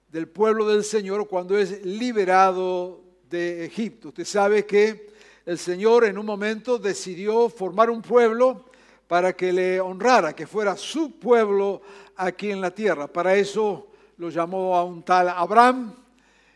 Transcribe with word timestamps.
del 0.08 0.30
pueblo 0.30 0.70
del 0.70 0.86
Señor 0.86 1.28
cuando 1.28 1.58
es 1.58 1.86
liberado 1.86 3.04
de 3.30 3.66
Egipto. 3.66 4.08
Usted 4.08 4.24
sabe 4.24 4.66
que 4.66 5.12
el 5.46 5.58
Señor 5.58 6.06
en 6.06 6.18
un 6.18 6.26
momento 6.26 6.78
decidió 6.78 7.50
formar 7.50 7.90
un 7.90 8.02
pueblo 8.02 8.71
para 9.12 9.36
que 9.36 9.52
le 9.52 9.81
honrara, 9.81 10.34
que 10.34 10.48
fuera 10.48 10.78
su 10.78 11.20
pueblo 11.20 11.81
aquí 12.16 12.50
en 12.50 12.62
la 12.62 12.72
tierra. 12.72 13.08
Para 13.08 13.36
eso 13.36 13.90
lo 14.16 14.30
llamó 14.30 14.73
a 14.78 14.86
un 14.86 15.03
tal 15.03 15.28
Abraham 15.28 15.94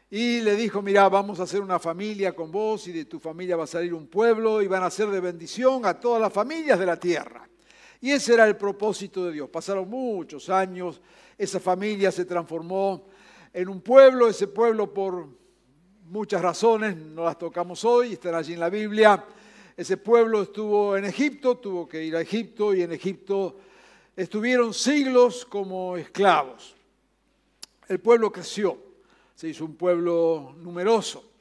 y 0.10 0.40
le 0.40 0.56
dijo, 0.56 0.82
mira, 0.82 1.10
vamos 1.10 1.42
a 1.42 1.44
hacer 1.44 1.60
una 1.60 1.80
familia 1.80 2.34
con 2.34 2.54
vos 2.54 2.88
y 2.88 2.94
de 2.94 3.04
tu 3.04 3.20
familia 3.20 3.58
va 3.58 3.66
a 3.66 3.68
salir 3.68 3.94
un 3.94 4.08
pueblo 4.08 4.62
y 4.62 4.68
van 4.68 4.84
a 4.84 4.90
ser 4.90 5.10
de 5.10 5.20
bendición 5.20 5.86
a 5.86 6.00
todas 6.00 6.22
las 6.22 6.32
familias 6.32 6.80
de 6.80 6.86
la 6.86 6.98
tierra. 6.98 7.46
Y 8.00 8.12
ese 8.12 8.36
era 8.36 8.48
el 8.48 8.56
propósito 8.56 9.26
de 9.26 9.34
Dios. 9.34 9.50
Pasaron 9.50 9.90
muchos 9.90 10.50
años, 10.50 11.02
esa 11.38 11.60
familia 11.60 12.10
se 12.10 12.24
transformó 12.24 13.08
en 13.52 13.68
un 13.68 13.82
pueblo, 13.82 14.30
ese 14.30 14.48
pueblo 14.48 14.94
por 14.94 15.28
muchas 16.06 16.42
razones, 16.42 16.96
no 16.96 17.26
las 17.26 17.38
tocamos 17.38 17.84
hoy, 17.84 18.14
están 18.14 18.36
allí 18.36 18.54
en 18.54 18.62
la 18.62 18.70
Biblia, 18.70 19.26
ese 19.78 19.98
pueblo 19.98 20.44
estuvo 20.44 20.96
en 20.96 21.06
Egipto, 21.06 21.58
tuvo 21.58 21.88
que 21.88 22.04
ir 22.04 22.16
a 22.16 22.22
Egipto 22.22 22.74
y 22.74 22.82
en 22.82 22.94
Egipto 22.94 23.58
estuvieron 24.16 24.74
siglos 24.74 25.46
como 25.46 25.98
esclavos. 25.98 26.76
El 27.88 28.00
pueblo 28.00 28.32
creció, 28.32 28.78
se 29.36 29.50
hizo 29.50 29.66
un 29.66 29.76
pueblo 29.76 30.56
numeroso, 30.60 31.32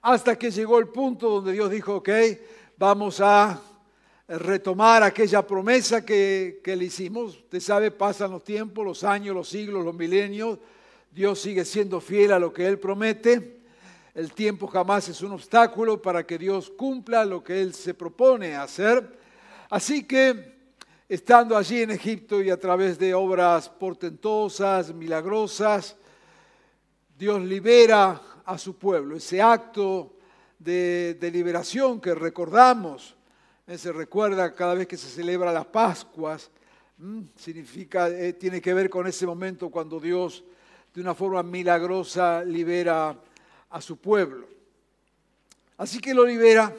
hasta 0.00 0.38
que 0.38 0.50
llegó 0.50 0.78
el 0.78 0.88
punto 0.88 1.28
donde 1.28 1.52
Dios 1.52 1.70
dijo, 1.70 1.96
ok, 1.96 2.08
vamos 2.78 3.20
a 3.20 3.60
retomar 4.26 5.02
aquella 5.02 5.46
promesa 5.46 6.04
que, 6.04 6.60
le 6.64 6.84
hicimos. 6.84 7.36
Usted 7.36 7.60
sabe, 7.60 7.90
pasan 7.90 8.30
los 8.32 8.42
tiempos, 8.42 8.84
los 8.84 9.04
años, 9.04 9.34
los 9.34 9.48
siglos, 9.48 9.84
los 9.84 9.94
milenios, 9.94 10.58
Dios 11.10 11.40
sigue 11.40 11.64
siendo 11.64 12.00
fiel 12.00 12.32
a 12.32 12.38
lo 12.38 12.52
que 12.52 12.66
Él 12.66 12.78
promete. 12.78 13.61
El 14.14 14.34
tiempo 14.34 14.66
jamás 14.66 15.08
es 15.08 15.22
un 15.22 15.32
obstáculo 15.32 16.02
para 16.02 16.26
que 16.26 16.36
Dios 16.36 16.68
cumpla 16.68 17.24
lo 17.24 17.42
que 17.42 17.62
Él 17.62 17.72
se 17.72 17.94
propone 17.94 18.54
hacer. 18.54 19.18
Así 19.70 20.04
que, 20.04 20.52
estando 21.08 21.56
allí 21.56 21.80
en 21.80 21.92
Egipto 21.92 22.42
y 22.42 22.50
a 22.50 22.60
través 22.60 22.98
de 22.98 23.14
obras 23.14 23.70
portentosas, 23.70 24.92
milagrosas, 24.92 25.96
Dios 27.16 27.40
libera 27.40 28.20
a 28.44 28.58
su 28.58 28.76
pueblo. 28.76 29.16
Ese 29.16 29.40
acto 29.40 30.16
de, 30.58 31.30
liberación 31.32 31.98
que 31.98 32.14
recordamos, 32.14 33.16
eh, 33.66 33.78
se 33.78 33.92
recuerda 33.92 34.54
cada 34.54 34.74
vez 34.74 34.86
que 34.86 34.98
se 34.98 35.08
celebra 35.08 35.54
las 35.54 35.64
Pascuas, 35.64 36.50
significa, 37.34 38.10
eh, 38.10 38.34
tiene 38.34 38.60
que 38.60 38.74
ver 38.74 38.90
con 38.90 39.06
ese 39.06 39.24
momento 39.24 39.70
cuando 39.70 39.98
Dios 39.98 40.44
de 40.92 41.00
una 41.00 41.14
forma 41.14 41.42
milagrosa 41.42 42.44
libera 42.44 43.18
a 43.72 43.80
su 43.80 43.96
pueblo. 43.96 44.46
Así 45.78 45.98
que 45.98 46.14
lo 46.14 46.24
libera 46.24 46.72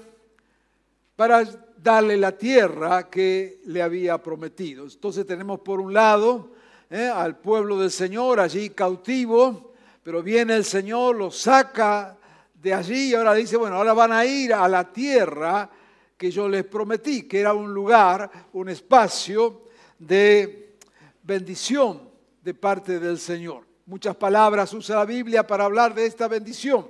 para 1.15 1.43
darle 1.77 2.15
la 2.15 2.31
tierra 2.37 3.09
que 3.09 3.59
le 3.65 3.81
había 3.81 4.17
prometido. 4.17 4.85
Entonces 4.85 5.25
tenemos 5.25 5.59
por 5.59 5.81
un 5.81 5.93
lado 5.93 6.51
eh, 6.89 7.11
al 7.13 7.37
pueblo 7.37 7.77
del 7.79 7.91
Señor 7.91 8.39
allí 8.39 8.69
cautivo, 8.69 9.73
pero 10.03 10.23
viene 10.23 10.55
el 10.55 10.63
Señor, 10.63 11.15
lo 11.15 11.31
saca 11.31 12.17
de 12.53 12.73
allí 12.73 13.09
y 13.09 13.13
ahora 13.15 13.33
dice, 13.33 13.57
bueno, 13.57 13.75
ahora 13.75 13.93
van 13.93 14.13
a 14.13 14.25
ir 14.25 14.53
a 14.53 14.67
la 14.67 14.91
tierra 14.91 15.69
que 16.17 16.31
yo 16.31 16.47
les 16.47 16.63
prometí, 16.63 17.23
que 17.27 17.39
era 17.39 17.53
un 17.53 17.73
lugar, 17.73 18.31
un 18.53 18.69
espacio 18.69 19.63
de 19.99 20.75
bendición 21.23 22.09
de 22.41 22.53
parte 22.53 22.99
del 22.99 23.19
Señor. 23.19 23.72
Muchas 23.85 24.15
palabras 24.15 24.73
usa 24.73 24.95
la 24.95 25.05
Biblia 25.05 25.45
para 25.45 25.65
hablar 25.65 25.93
de 25.93 26.05
esta 26.05 26.29
bendición. 26.29 26.87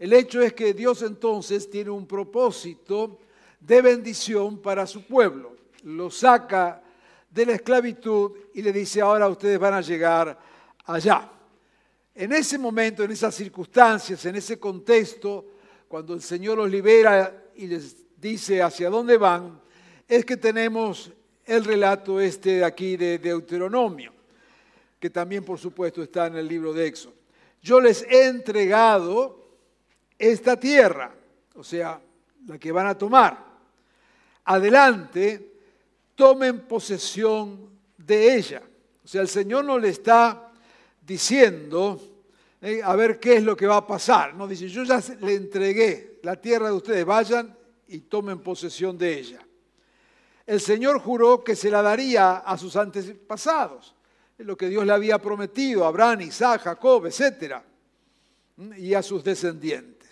El 0.00 0.12
hecho 0.12 0.42
es 0.42 0.52
que 0.52 0.74
Dios 0.74 1.02
entonces 1.02 1.70
tiene 1.70 1.90
un 1.90 2.06
propósito 2.06 3.20
de 3.60 3.80
bendición 3.80 4.58
para 4.58 4.84
su 4.84 5.06
pueblo. 5.06 5.54
Lo 5.84 6.10
saca 6.10 6.82
de 7.30 7.46
la 7.46 7.52
esclavitud 7.52 8.32
y 8.52 8.62
le 8.62 8.72
dice, 8.72 9.00
ahora 9.00 9.28
ustedes 9.28 9.60
van 9.60 9.74
a 9.74 9.80
llegar 9.80 10.36
allá. 10.86 11.30
En 12.16 12.32
ese 12.32 12.58
momento, 12.58 13.04
en 13.04 13.12
esas 13.12 13.34
circunstancias, 13.34 14.24
en 14.26 14.34
ese 14.34 14.58
contexto, 14.58 15.46
cuando 15.86 16.14
el 16.14 16.22
Señor 16.22 16.58
los 16.58 16.70
libera 16.70 17.44
y 17.54 17.68
les 17.68 17.96
dice 18.20 18.60
hacia 18.60 18.90
dónde 18.90 19.18
van, 19.18 19.60
es 20.08 20.24
que 20.24 20.36
tenemos 20.36 21.12
el 21.44 21.64
relato 21.64 22.20
este 22.20 22.56
de 22.56 22.64
aquí 22.64 22.96
de 22.96 23.18
Deuteronomio 23.18 24.13
que 25.04 25.10
también 25.10 25.44
por 25.44 25.58
supuesto 25.58 26.02
está 26.02 26.28
en 26.28 26.36
el 26.36 26.48
libro 26.48 26.72
de 26.72 26.86
Éxodo. 26.86 27.12
Yo 27.60 27.78
les 27.78 28.04
he 28.04 28.24
entregado 28.24 29.50
esta 30.18 30.58
tierra, 30.58 31.14
o 31.56 31.62
sea, 31.62 32.00
la 32.46 32.58
que 32.58 32.72
van 32.72 32.86
a 32.86 32.96
tomar. 32.96 33.36
Adelante, 34.46 35.58
tomen 36.14 36.60
posesión 36.60 37.68
de 37.98 38.34
ella. 38.34 38.62
O 39.04 39.06
sea, 39.06 39.20
el 39.20 39.28
Señor 39.28 39.66
no 39.66 39.78
le 39.78 39.90
está 39.90 40.50
diciendo, 41.02 42.00
eh, 42.62 42.80
a 42.82 42.96
ver 42.96 43.20
qué 43.20 43.34
es 43.34 43.42
lo 43.42 43.54
que 43.54 43.66
va 43.66 43.76
a 43.76 43.86
pasar. 43.86 44.34
No 44.34 44.48
dice, 44.48 44.68
yo 44.68 44.84
ya 44.84 45.02
le 45.20 45.34
entregué 45.34 46.18
la 46.22 46.40
tierra 46.40 46.68
de 46.68 46.76
ustedes, 46.76 47.04
vayan 47.04 47.54
y 47.88 47.98
tomen 47.98 48.38
posesión 48.38 48.96
de 48.96 49.18
ella. 49.18 49.46
El 50.46 50.62
Señor 50.62 50.98
juró 50.98 51.44
que 51.44 51.54
se 51.54 51.70
la 51.70 51.82
daría 51.82 52.36
a 52.36 52.56
sus 52.56 52.74
antepasados 52.74 53.94
lo 54.38 54.56
que 54.56 54.68
Dios 54.68 54.84
le 54.84 54.92
había 54.92 55.18
prometido 55.18 55.84
a 55.84 55.88
Abraham, 55.88 56.22
Isaac, 56.22 56.62
Jacob, 56.62 57.06
etc. 57.06 57.56
Y 58.76 58.94
a 58.94 59.02
sus 59.02 59.22
descendientes. 59.22 60.08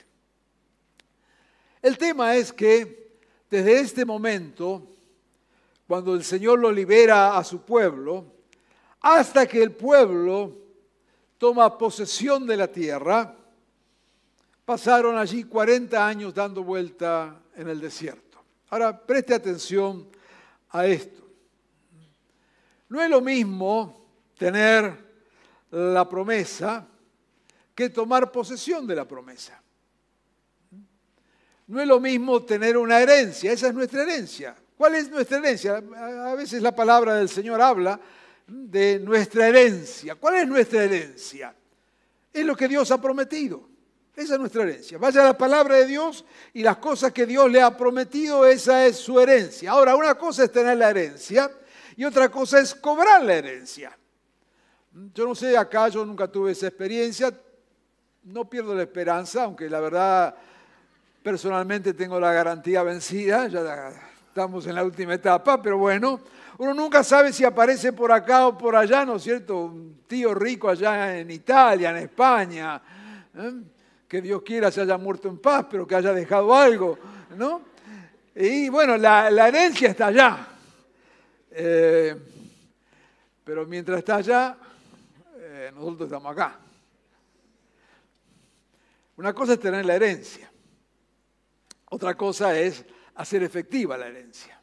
El 1.81 1.99
tema 1.99 2.37
es 2.37 2.53
que 2.53 3.19
desde 3.51 3.81
este 3.81 4.05
momento, 4.05 4.89
cuando 5.87 6.15
el 6.15 6.25
Señor 6.25 6.59
lo 6.59 6.71
libera 6.71 7.37
a 7.37 7.45
su 7.45 7.63
pueblo, 7.63 8.25
hasta 9.01 9.47
que 9.47 9.63
el 9.63 9.73
pueblo 9.73 10.57
toma 11.39 11.77
posesión 11.77 12.47
de 12.47 12.57
la 12.57 12.69
tierra, 12.69 13.37
pasaron 14.65 15.19
allí 15.19 15.45
40 15.45 16.07
años 16.07 16.33
dando 16.33 16.63
vuelta 16.63 17.43
en 17.57 17.69
el 17.69 17.81
desierto. 17.81 18.43
Ahora, 18.71 18.99
preste 18.99 19.35
atención 19.35 20.09
a 20.71 20.87
esto. 20.87 21.21
No 22.89 23.03
es 23.03 23.11
lo 23.11 23.21
mismo 23.21 24.02
tener 24.43 24.93
la 25.71 26.09
promesa 26.09 26.85
que 27.77 27.91
tomar 27.91 28.33
posesión 28.33 28.89
de 28.89 28.97
la 28.97 29.07
promesa. 29.07 29.63
No 31.69 31.81
es 31.81 31.87
lo 31.87 32.01
mismo 32.01 32.43
tener 32.43 32.77
una 32.77 33.01
herencia, 33.01 33.53
esa 33.53 33.69
es 33.69 33.75
nuestra 33.75 34.03
herencia. 34.03 34.57
¿Cuál 34.77 34.97
es 34.97 35.09
nuestra 35.09 35.39
herencia? 35.39 35.77
A 35.77 36.35
veces 36.35 36.61
la 36.61 36.75
palabra 36.75 37.15
del 37.15 37.29
Señor 37.29 37.63
habla 37.63 38.01
de 38.49 38.99
nuestra 38.99 39.47
herencia. 39.47 40.17
¿Cuál 40.17 40.35
es 40.35 40.49
nuestra 40.49 40.83
herencia? 40.83 41.55
Es 42.33 42.45
lo 42.45 42.57
que 42.57 42.67
Dios 42.67 42.91
ha 42.91 43.01
prometido. 43.01 43.69
Esa 44.17 44.35
es 44.35 44.41
nuestra 44.41 44.65
herencia. 44.65 44.99
Vaya 44.99 45.23
la 45.23 45.39
palabra 45.39 45.77
de 45.77 45.87
Dios 45.87 46.25
y 46.53 46.65
las 46.65 46.79
cosas 46.79 47.13
que 47.13 47.27
Dios 47.27 47.49
le 47.49 47.63
ha 47.63 47.77
prometido, 47.77 48.45
esa 48.45 48.85
es 48.87 48.97
su 48.97 49.21
herencia. 49.21 49.71
Ahora, 49.71 49.95
una 49.95 50.17
cosa 50.17 50.43
es 50.45 50.51
tener 50.51 50.77
la 50.77 50.91
herencia 50.91 51.49
y 51.97 52.05
otra 52.05 52.29
cosa 52.29 52.59
es 52.59 52.75
cobrar 52.75 53.23
la 53.23 53.35
herencia. 53.35 53.97
Yo 55.15 55.27
no 55.27 55.35
sé, 55.35 55.57
acá 55.57 55.89
yo 55.89 56.05
nunca 56.05 56.29
tuve 56.29 56.53
esa 56.53 56.67
experiencia, 56.67 57.33
no 58.25 58.45
pierdo 58.45 58.75
la 58.75 58.83
esperanza, 58.83 59.45
aunque 59.45 59.71
la 59.71 59.81
verdad 59.81 60.35
personalmente 61.23 61.95
tengo 61.95 62.21
la 62.21 62.31
garantía 62.31 62.83
vencida, 62.83 63.49
ya 63.49 63.91
estamos 64.29 64.67
en 64.67 64.75
la 64.75 64.85
última 64.85 65.15
etapa, 65.15 65.63
pero 65.63 65.79
bueno, 65.79 66.21
uno 66.59 66.75
nunca 66.75 67.03
sabe 67.03 67.33
si 67.33 67.43
aparece 67.43 67.95
por 67.95 68.13
acá 68.13 68.47
o 68.49 68.59
por 68.59 68.77
allá, 68.77 69.07
¿no 69.07 69.17
es 69.17 69.23
cierto? 69.23 69.61
Un 69.65 70.03
tío 70.07 70.35
rico 70.35 70.69
allá 70.69 71.19
en 71.19 71.31
Italia, 71.31 71.89
en 71.89 71.97
España, 71.97 72.83
¿eh? 73.35 73.53
que 74.07 74.21
Dios 74.21 74.43
quiera 74.43 74.71
se 74.71 74.83
haya 74.83 74.99
muerto 74.99 75.29
en 75.29 75.39
paz, 75.39 75.67
pero 75.71 75.87
que 75.87 75.95
haya 75.95 76.13
dejado 76.13 76.55
algo, 76.55 76.99
¿no? 77.35 77.63
Y 78.35 78.69
bueno, 78.69 78.99
la, 78.99 79.49
herencia 79.49 79.89
está 79.89 80.09
allá. 80.09 80.49
Eh, 81.51 82.15
pero 83.43 83.67
mientras 83.67 83.99
está 83.99 84.17
allá, 84.17 84.57
eh, 85.69 85.73
nosotros 85.73 86.09
estamos 86.09 86.33
acá. 86.33 86.59
Una 89.17 89.35
cosa 89.35 89.55
es 89.55 89.61
tener 89.61 89.85
la 89.85 89.95
herencia, 89.95 90.51
otra 91.91 92.17
cosa 92.17 92.59
es 92.59 92.85
hacer 93.15 93.43
efectiva 93.43 93.97
la 93.97 94.07
herencia. 94.07 94.61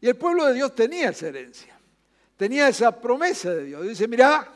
Y 0.00 0.08
el 0.08 0.16
pueblo 0.16 0.46
de 0.46 0.54
Dios 0.54 0.74
tenía 0.74 1.10
esa 1.10 1.28
herencia, 1.28 1.78
tenía 2.36 2.68
esa 2.68 3.00
promesa 3.00 3.50
de 3.50 3.64
Dios. 3.64 3.86
Dice, 3.86 4.08
mira, 4.08 4.52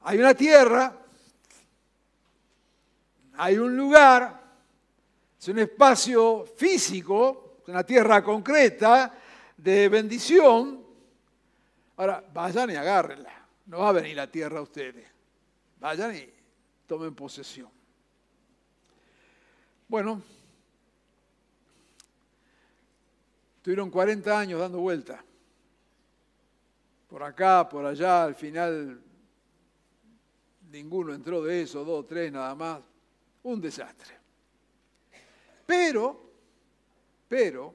hay 0.00 0.18
una 0.18 0.34
tierra 0.34 0.98
hay 3.40 3.56
un 3.56 3.76
lugar, 3.76 4.36
es 5.38 5.46
un 5.46 5.60
espacio 5.60 6.44
físico, 6.56 7.58
una 7.68 7.84
tierra 7.84 8.22
concreta 8.22 9.14
de 9.56 9.88
bendición. 9.88 10.84
Ahora, 11.96 12.24
vayan 12.32 12.70
y 12.70 12.74
agárrenla. 12.74 13.37
No 13.68 13.80
va 13.80 13.90
a 13.90 13.92
venir 13.92 14.16
la 14.16 14.30
tierra 14.30 14.58
a 14.58 14.62
ustedes. 14.62 15.06
Vayan 15.78 16.16
y 16.16 16.28
tomen 16.86 17.14
posesión. 17.14 17.70
Bueno, 19.86 20.22
tuvieron 23.60 23.90
40 23.90 24.38
años 24.38 24.60
dando 24.60 24.80
vuelta. 24.80 25.22
Por 27.08 27.22
acá, 27.22 27.68
por 27.68 27.84
allá, 27.84 28.24
al 28.24 28.34
final 28.34 29.02
ninguno 30.70 31.12
entró 31.12 31.42
de 31.42 31.62
eso, 31.62 31.84
dos, 31.84 32.06
tres 32.06 32.32
nada 32.32 32.54
más 32.54 32.80
un 33.42 33.60
desastre. 33.60 34.16
Pero, 35.66 36.32
pero, 37.28 37.74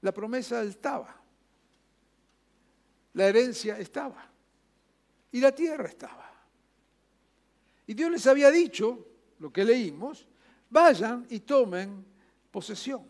la 0.00 0.12
promesa 0.12 0.62
estaba, 0.62 1.14
la 3.12 3.26
herencia 3.26 3.78
estaba 3.78 4.35
y 5.36 5.40
la 5.40 5.54
tierra 5.54 5.86
estaba. 5.86 6.32
Y 7.86 7.92
Dios 7.92 8.10
les 8.10 8.26
había 8.26 8.50
dicho, 8.50 9.06
lo 9.38 9.52
que 9.52 9.66
leímos, 9.66 10.26
vayan 10.70 11.26
y 11.28 11.40
tomen 11.40 12.06
posesión. 12.50 13.06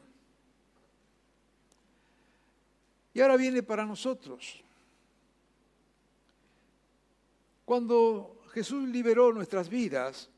Y 3.15 3.21
ahora 3.21 3.37
viene 3.37 3.63
para 3.63 3.87
nosotros. 3.87 4.61
Cuando 7.65 8.43
Jesús 8.51 8.89
liberó 8.89 9.33
nuestras 9.33 9.69
vidas, 9.69 10.29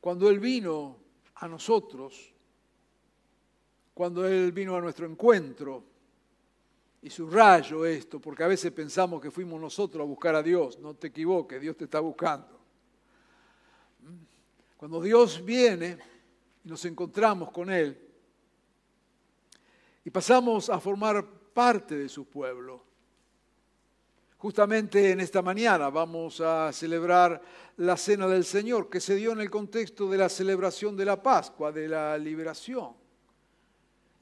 cuando 0.00 0.30
Él 0.30 0.38
vino 0.38 0.98
a 1.34 1.48
nosotros, 1.48 2.32
cuando 3.92 4.24
Él 4.24 4.52
vino 4.52 4.76
a 4.76 4.80
nuestro 4.80 5.04
encuentro, 5.04 5.82
y 7.02 7.10
subrayo 7.10 7.84
esto, 7.84 8.20
porque 8.20 8.44
a 8.44 8.46
veces 8.46 8.70
pensamos 8.70 9.20
que 9.20 9.30
fuimos 9.30 9.60
nosotros 9.60 10.02
a 10.02 10.06
buscar 10.06 10.34
a 10.36 10.42
Dios, 10.42 10.78
no 10.78 10.94
te 10.94 11.08
equivoques, 11.08 11.60
Dios 11.60 11.76
te 11.76 11.84
está 11.84 12.00
buscando. 12.00 12.60
Cuando 14.76 15.02
Dios 15.02 15.44
viene 15.44 15.98
y 16.64 16.68
nos 16.68 16.84
encontramos 16.84 17.50
con 17.50 17.70
Él 17.70 17.98
y 20.04 20.10
pasamos 20.10 20.70
a 20.70 20.80
formar 20.80 21.24
parte 21.52 21.96
de 21.96 22.08
su 22.08 22.24
pueblo, 22.24 22.92
Justamente 24.42 25.12
en 25.12 25.20
esta 25.20 25.40
mañana 25.40 25.88
vamos 25.88 26.40
a 26.40 26.72
celebrar 26.72 27.40
la 27.76 27.96
Cena 27.96 28.26
del 28.26 28.44
Señor, 28.44 28.90
que 28.90 28.98
se 28.98 29.14
dio 29.14 29.30
en 29.30 29.40
el 29.40 29.48
contexto 29.48 30.10
de 30.10 30.18
la 30.18 30.28
celebración 30.28 30.96
de 30.96 31.04
la 31.04 31.22
Pascua, 31.22 31.70
de 31.70 31.86
la 31.86 32.18
liberación. 32.18 33.01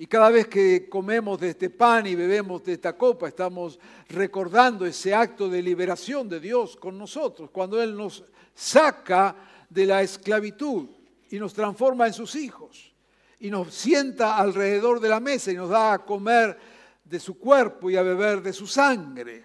Y 0.00 0.06
cada 0.06 0.30
vez 0.30 0.46
que 0.46 0.88
comemos 0.88 1.38
de 1.38 1.50
este 1.50 1.68
pan 1.68 2.06
y 2.06 2.14
bebemos 2.14 2.64
de 2.64 2.72
esta 2.72 2.96
copa, 2.96 3.28
estamos 3.28 3.78
recordando 4.08 4.86
ese 4.86 5.14
acto 5.14 5.46
de 5.46 5.60
liberación 5.60 6.26
de 6.26 6.40
Dios 6.40 6.74
con 6.74 6.96
nosotros, 6.96 7.50
cuando 7.50 7.82
Él 7.82 7.94
nos 7.94 8.24
saca 8.54 9.36
de 9.68 9.84
la 9.84 10.00
esclavitud 10.00 10.88
y 11.28 11.38
nos 11.38 11.52
transforma 11.52 12.06
en 12.06 12.14
sus 12.14 12.34
hijos, 12.34 12.94
y 13.40 13.50
nos 13.50 13.74
sienta 13.74 14.38
alrededor 14.38 15.00
de 15.00 15.10
la 15.10 15.20
mesa 15.20 15.52
y 15.52 15.56
nos 15.56 15.68
da 15.68 15.92
a 15.92 15.98
comer 15.98 16.56
de 17.04 17.20
su 17.20 17.38
cuerpo 17.38 17.90
y 17.90 17.96
a 17.98 18.02
beber 18.02 18.40
de 18.40 18.54
su 18.54 18.66
sangre 18.66 19.44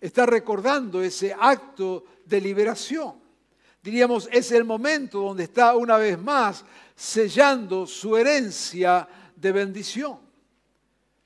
está 0.00 0.26
recordando 0.26 1.00
ese 1.00 1.32
acto 1.32 2.04
de 2.24 2.40
liberación. 2.40 3.22
Diríamos, 3.80 4.28
es 4.32 4.50
el 4.50 4.64
momento 4.64 5.20
donde 5.20 5.44
está 5.44 5.76
una 5.76 5.96
vez 5.96 6.18
más 6.18 6.64
sellando 6.96 7.86
su 7.86 8.16
herencia 8.16 9.08
de 9.36 9.52
bendición. 9.52 10.18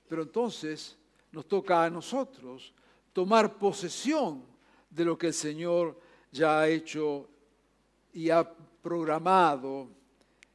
Pero 0.09 0.23
entonces 0.23 0.97
nos 1.33 1.47
toca 1.47 1.85
a 1.85 1.91
nosotros 1.91 2.73
tomar 3.13 3.59
posesión 3.59 4.45
de 4.91 5.05
lo 5.05 5.19
que 5.19 5.29
el 5.29 5.35
Señor 5.35 6.01
ya 6.33 6.61
ha 6.61 6.69
hecho 6.69 7.29
y 8.13 8.31
ha 8.31 8.49
programado 8.83 9.89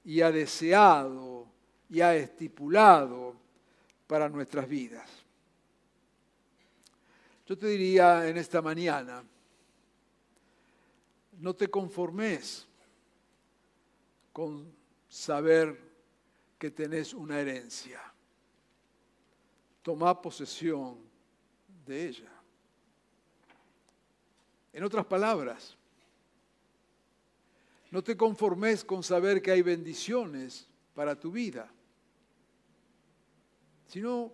y 0.03 0.21
ha 0.21 0.31
deseado 0.31 1.47
y 1.89 2.01
ha 2.01 2.15
estipulado 2.15 3.35
para 4.07 4.27
nuestras 4.29 4.67
vidas. 4.67 5.09
Yo 7.45 7.57
te 7.57 7.67
diría 7.67 8.27
en 8.27 8.37
esta 8.37 8.61
mañana, 8.61 9.23
no 11.39 11.53
te 11.53 11.67
conformes 11.67 12.65
con 14.31 14.73
saber 15.09 15.82
que 16.63 16.71
tenés 16.71 17.13
una 17.13 17.41
herencia. 17.41 17.99
Toma 19.81 20.21
posesión 20.21 20.97
de 21.85 22.07
ella. 22.07 22.31
En 24.71 24.81
otras 24.85 25.05
palabras, 25.05 25.75
no 27.91 28.01
te 28.01 28.15
conformes 28.15 28.85
con 28.85 29.03
saber 29.03 29.41
que 29.41 29.51
hay 29.51 29.61
bendiciones 29.61 30.65
para 30.95 31.19
tu 31.19 31.33
vida, 31.33 31.69
sino 33.87 34.31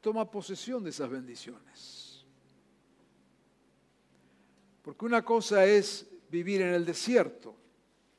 toma 0.00 0.28
posesión 0.28 0.82
de 0.82 0.90
esas 0.90 1.08
bendiciones. 1.08 2.24
Porque 4.82 5.04
una 5.04 5.24
cosa 5.24 5.64
es 5.64 6.08
vivir 6.28 6.60
en 6.62 6.74
el 6.74 6.84
desierto, 6.84 7.54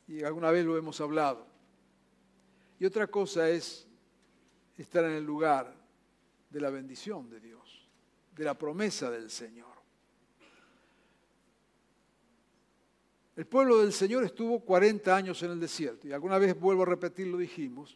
y 0.07 0.23
alguna 0.23 0.49
vez 0.49 0.63
lo 0.63 0.77
hemos 0.77 1.01
hablado, 1.01 1.50
y 2.81 2.85
otra 2.85 3.05
cosa 3.05 3.47
es 3.47 3.85
estar 4.75 5.05
en 5.05 5.11
el 5.11 5.23
lugar 5.23 5.71
de 6.49 6.59
la 6.59 6.71
bendición 6.71 7.29
de 7.29 7.39
Dios, 7.39 7.87
de 8.35 8.43
la 8.43 8.57
promesa 8.57 9.11
del 9.11 9.29
Señor. 9.29 9.69
El 13.35 13.45
pueblo 13.45 13.77
del 13.77 13.93
Señor 13.93 14.23
estuvo 14.23 14.59
40 14.61 15.15
años 15.15 15.43
en 15.43 15.51
el 15.51 15.59
desierto, 15.59 16.07
y 16.07 16.11
alguna 16.11 16.39
vez 16.39 16.59
vuelvo 16.59 16.81
a 16.81 16.87
repetir, 16.87 17.27
lo 17.27 17.37
dijimos. 17.37 17.95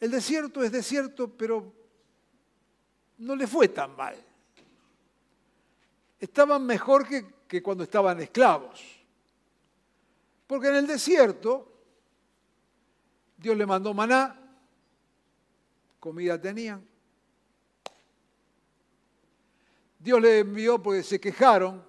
El 0.00 0.10
desierto 0.10 0.64
es 0.64 0.72
desierto, 0.72 1.28
pero 1.28 1.72
no 3.18 3.36
le 3.36 3.46
fue 3.46 3.68
tan 3.68 3.94
mal 3.94 4.16
estaban 6.20 6.64
mejor 6.64 7.06
que, 7.48 7.62
cuando 7.62 7.84
estaban 7.84 8.20
esclavos. 8.20 8.80
Porque 10.46 10.68
en 10.68 10.76
el 10.76 10.86
desierto 10.86 11.79
Dios 13.40 13.56
le 13.56 13.64
mandó 13.64 13.94
maná, 13.94 14.38
comida 15.98 16.38
tenían. 16.38 16.86
Dios 19.98 20.20
le 20.20 20.40
envió 20.40 20.82
porque 20.82 21.02
se 21.02 21.18
quejaron, 21.18 21.82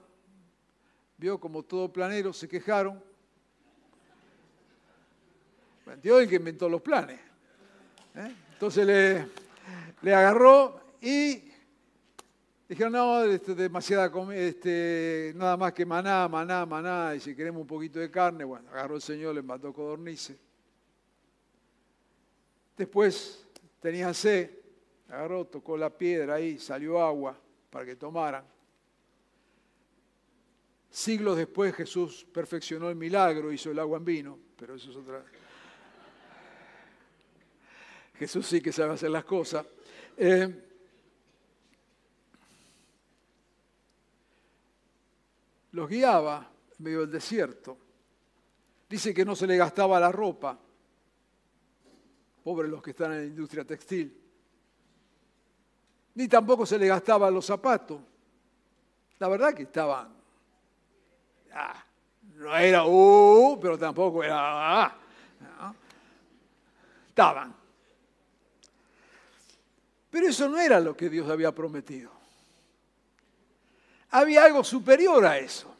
vio 1.18 1.38
como 1.40 1.64
todo 1.64 1.92
planero, 1.92 2.32
se 2.32 2.48
quejaron. 2.48 3.04
Dios 6.02 6.18
es 6.20 6.24
el 6.24 6.30
que 6.30 6.36
inventó 6.38 6.70
los 6.70 6.82
planes. 6.82 7.20
¿eh? 8.16 8.34
Entonces 8.54 8.88
le, 8.88 9.28
le 10.02 10.16
agarró 10.16 10.80
y 11.02 11.52
dijeron, 12.70 12.94
no, 12.94 13.26
esto 13.26 13.52
es 13.52 13.58
demasiada 13.58 14.10
este, 14.34 15.34
nada 15.36 15.58
más 15.58 15.74
que 15.74 15.86
maná, 15.86 16.30
maná, 16.30 16.66
maná, 16.66 17.14
y 17.14 17.20
si 17.20 17.36
queremos 17.36 17.62
un 17.62 17.68
poquito 17.68 18.00
de 18.00 18.10
carne, 18.10 18.46
bueno, 18.46 18.70
agarró 18.70 18.96
el 18.96 19.02
Señor, 19.02 19.36
le 19.36 19.42
mató 19.42 19.74
codornices. 19.74 20.38
Después 22.82 23.48
tenía 23.80 24.12
sed, 24.12 24.50
agarró, 25.08 25.46
tocó 25.46 25.78
la 25.78 25.96
piedra 25.96 26.34
ahí, 26.34 26.58
salió 26.58 27.00
agua 27.00 27.40
para 27.70 27.86
que 27.86 27.96
tomaran. 27.96 28.44
Siglos 30.90 31.38
después 31.38 31.76
Jesús 31.76 32.26
perfeccionó 32.34 32.90
el 32.90 32.96
milagro, 32.96 33.52
hizo 33.52 33.70
el 33.70 33.78
agua 33.78 34.00
en 34.00 34.06
vino, 34.06 34.40
pero 34.58 34.74
eso 34.74 34.90
es 34.90 34.98
otra. 34.98 35.24
Jesús 38.16 38.48
sí 38.48 38.62
que 38.62 38.72
sabe 38.72 38.94
hacer 38.94 39.12
las 39.12 39.26
cosas. 39.26 39.64
Eh, 40.18 40.50
los 45.74 45.88
guiaba 45.88 46.52
en 46.80 46.84
medio 46.84 47.02
del 47.02 47.12
desierto. 47.12 47.78
Dice 48.90 49.14
que 49.14 49.24
no 49.24 49.36
se 49.36 49.46
le 49.46 49.56
gastaba 49.56 50.00
la 50.00 50.12
ropa. 50.12 50.60
Pobres 52.44 52.70
los 52.70 52.82
que 52.82 52.92
están 52.92 53.14
en 53.14 53.18
la 53.20 53.26
industria 53.26 53.64
textil. 53.64 54.18
Ni 56.16 56.28
tampoco 56.28 56.66
se 56.66 56.78
le 56.78 56.88
gastaban 56.88 57.34
los 57.34 57.46
zapatos. 57.46 58.00
La 59.20 59.28
verdad 59.28 59.54
que 59.54 59.64
estaban 59.64 60.22
Ah, 61.54 61.84
no 62.36 62.56
era 62.56 62.86
uh, 62.86 63.60
pero 63.62 63.78
tampoco 63.78 64.24
era 64.24 64.86
ah, 64.86 64.98
Estaban. 67.10 67.54
Pero 70.10 70.28
eso 70.28 70.48
no 70.48 70.60
era 70.60 70.80
lo 70.80 70.96
que 70.96 71.10
Dios 71.10 71.30
había 71.30 71.54
prometido. 71.54 72.10
Había 74.12 74.46
algo 74.46 74.64
superior 74.64 75.26
a 75.26 75.38
eso. 75.38 75.74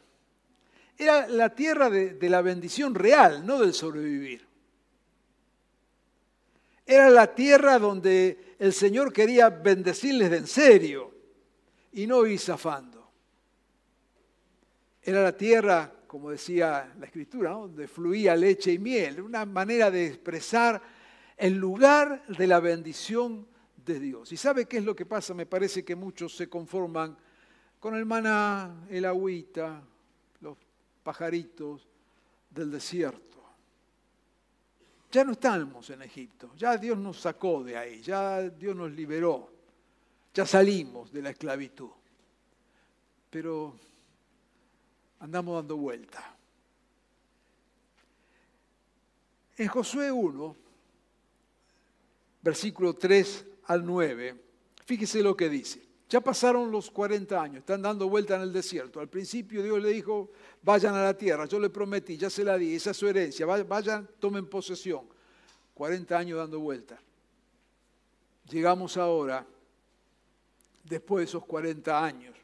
Era 0.96 1.26
la 1.26 1.54
tierra 1.54 1.88
de, 1.88 2.14
de 2.14 2.28
la 2.30 2.42
bendición 2.42 2.94
real, 2.94 3.46
no 3.46 3.58
del 3.58 3.72
sobrevivir. 3.72 4.46
Era 6.92 7.08
la 7.08 7.34
tierra 7.34 7.78
donde 7.78 8.56
el 8.58 8.74
Señor 8.74 9.14
quería 9.14 9.48
bendecirles 9.48 10.30
de 10.30 10.36
en 10.36 10.46
serio 10.46 11.10
y 11.92 12.06
no 12.06 12.26
ir 12.26 12.38
zafando. 12.38 13.10
Era 15.02 15.22
la 15.22 15.34
tierra, 15.34 15.90
como 16.06 16.28
decía 16.28 16.92
la 17.00 17.06
escritura, 17.06 17.52
donde 17.52 17.88
fluía 17.88 18.36
leche 18.36 18.72
y 18.72 18.78
miel, 18.78 19.22
una 19.22 19.46
manera 19.46 19.90
de 19.90 20.08
expresar 20.08 20.82
el 21.38 21.54
lugar 21.54 22.26
de 22.26 22.46
la 22.46 22.60
bendición 22.60 23.46
de 23.86 23.98
Dios. 23.98 24.30
¿Y 24.30 24.36
sabe 24.36 24.66
qué 24.66 24.76
es 24.76 24.84
lo 24.84 24.94
que 24.94 25.06
pasa? 25.06 25.32
Me 25.32 25.46
parece 25.46 25.82
que 25.86 25.96
muchos 25.96 26.36
se 26.36 26.50
conforman 26.50 27.16
con 27.80 27.96
el 27.96 28.04
maná, 28.04 28.84
el 28.90 29.06
agüita, 29.06 29.82
los 30.42 30.58
pajaritos 31.02 31.88
del 32.50 32.70
desierto. 32.70 33.41
Ya 35.12 35.24
no 35.24 35.32
estamos 35.32 35.90
en 35.90 36.00
Egipto, 36.00 36.54
ya 36.56 36.78
Dios 36.78 36.96
nos 36.96 37.20
sacó 37.20 37.62
de 37.62 37.76
ahí, 37.76 38.00
ya 38.00 38.48
Dios 38.48 38.74
nos 38.74 38.90
liberó, 38.92 39.52
ya 40.32 40.46
salimos 40.46 41.12
de 41.12 41.20
la 41.20 41.28
esclavitud. 41.28 41.90
Pero 43.28 43.78
andamos 45.20 45.56
dando 45.56 45.76
vuelta. 45.76 46.34
En 49.58 49.68
Josué 49.68 50.10
1, 50.10 50.56
versículo 52.40 52.94
3 52.94 53.46
al 53.64 53.84
9, 53.84 54.42
fíjese 54.86 55.22
lo 55.22 55.36
que 55.36 55.50
dice. 55.50 55.91
Ya 56.12 56.20
pasaron 56.20 56.70
los 56.70 56.90
40 56.90 57.42
años, 57.42 57.56
están 57.60 57.80
dando 57.80 58.06
vuelta 58.06 58.36
en 58.36 58.42
el 58.42 58.52
desierto. 58.52 59.00
Al 59.00 59.08
principio 59.08 59.62
Dios 59.62 59.80
le 59.80 59.88
dijo, 59.88 60.30
vayan 60.60 60.94
a 60.94 61.04
la 61.04 61.16
tierra, 61.16 61.46
yo 61.46 61.58
le 61.58 61.70
prometí, 61.70 62.18
ya 62.18 62.28
se 62.28 62.44
la 62.44 62.58
di, 62.58 62.74
esa 62.74 62.90
es 62.90 62.98
su 62.98 63.08
herencia, 63.08 63.46
vayan, 63.46 64.06
tomen 64.20 64.44
posesión. 64.44 65.06
40 65.72 66.18
años 66.18 66.36
dando 66.36 66.60
vuelta. 66.60 67.00
Llegamos 68.50 68.98
ahora, 68.98 69.46
después 70.84 71.20
de 71.20 71.24
esos 71.30 71.46
40 71.46 72.04
años, 72.04 72.36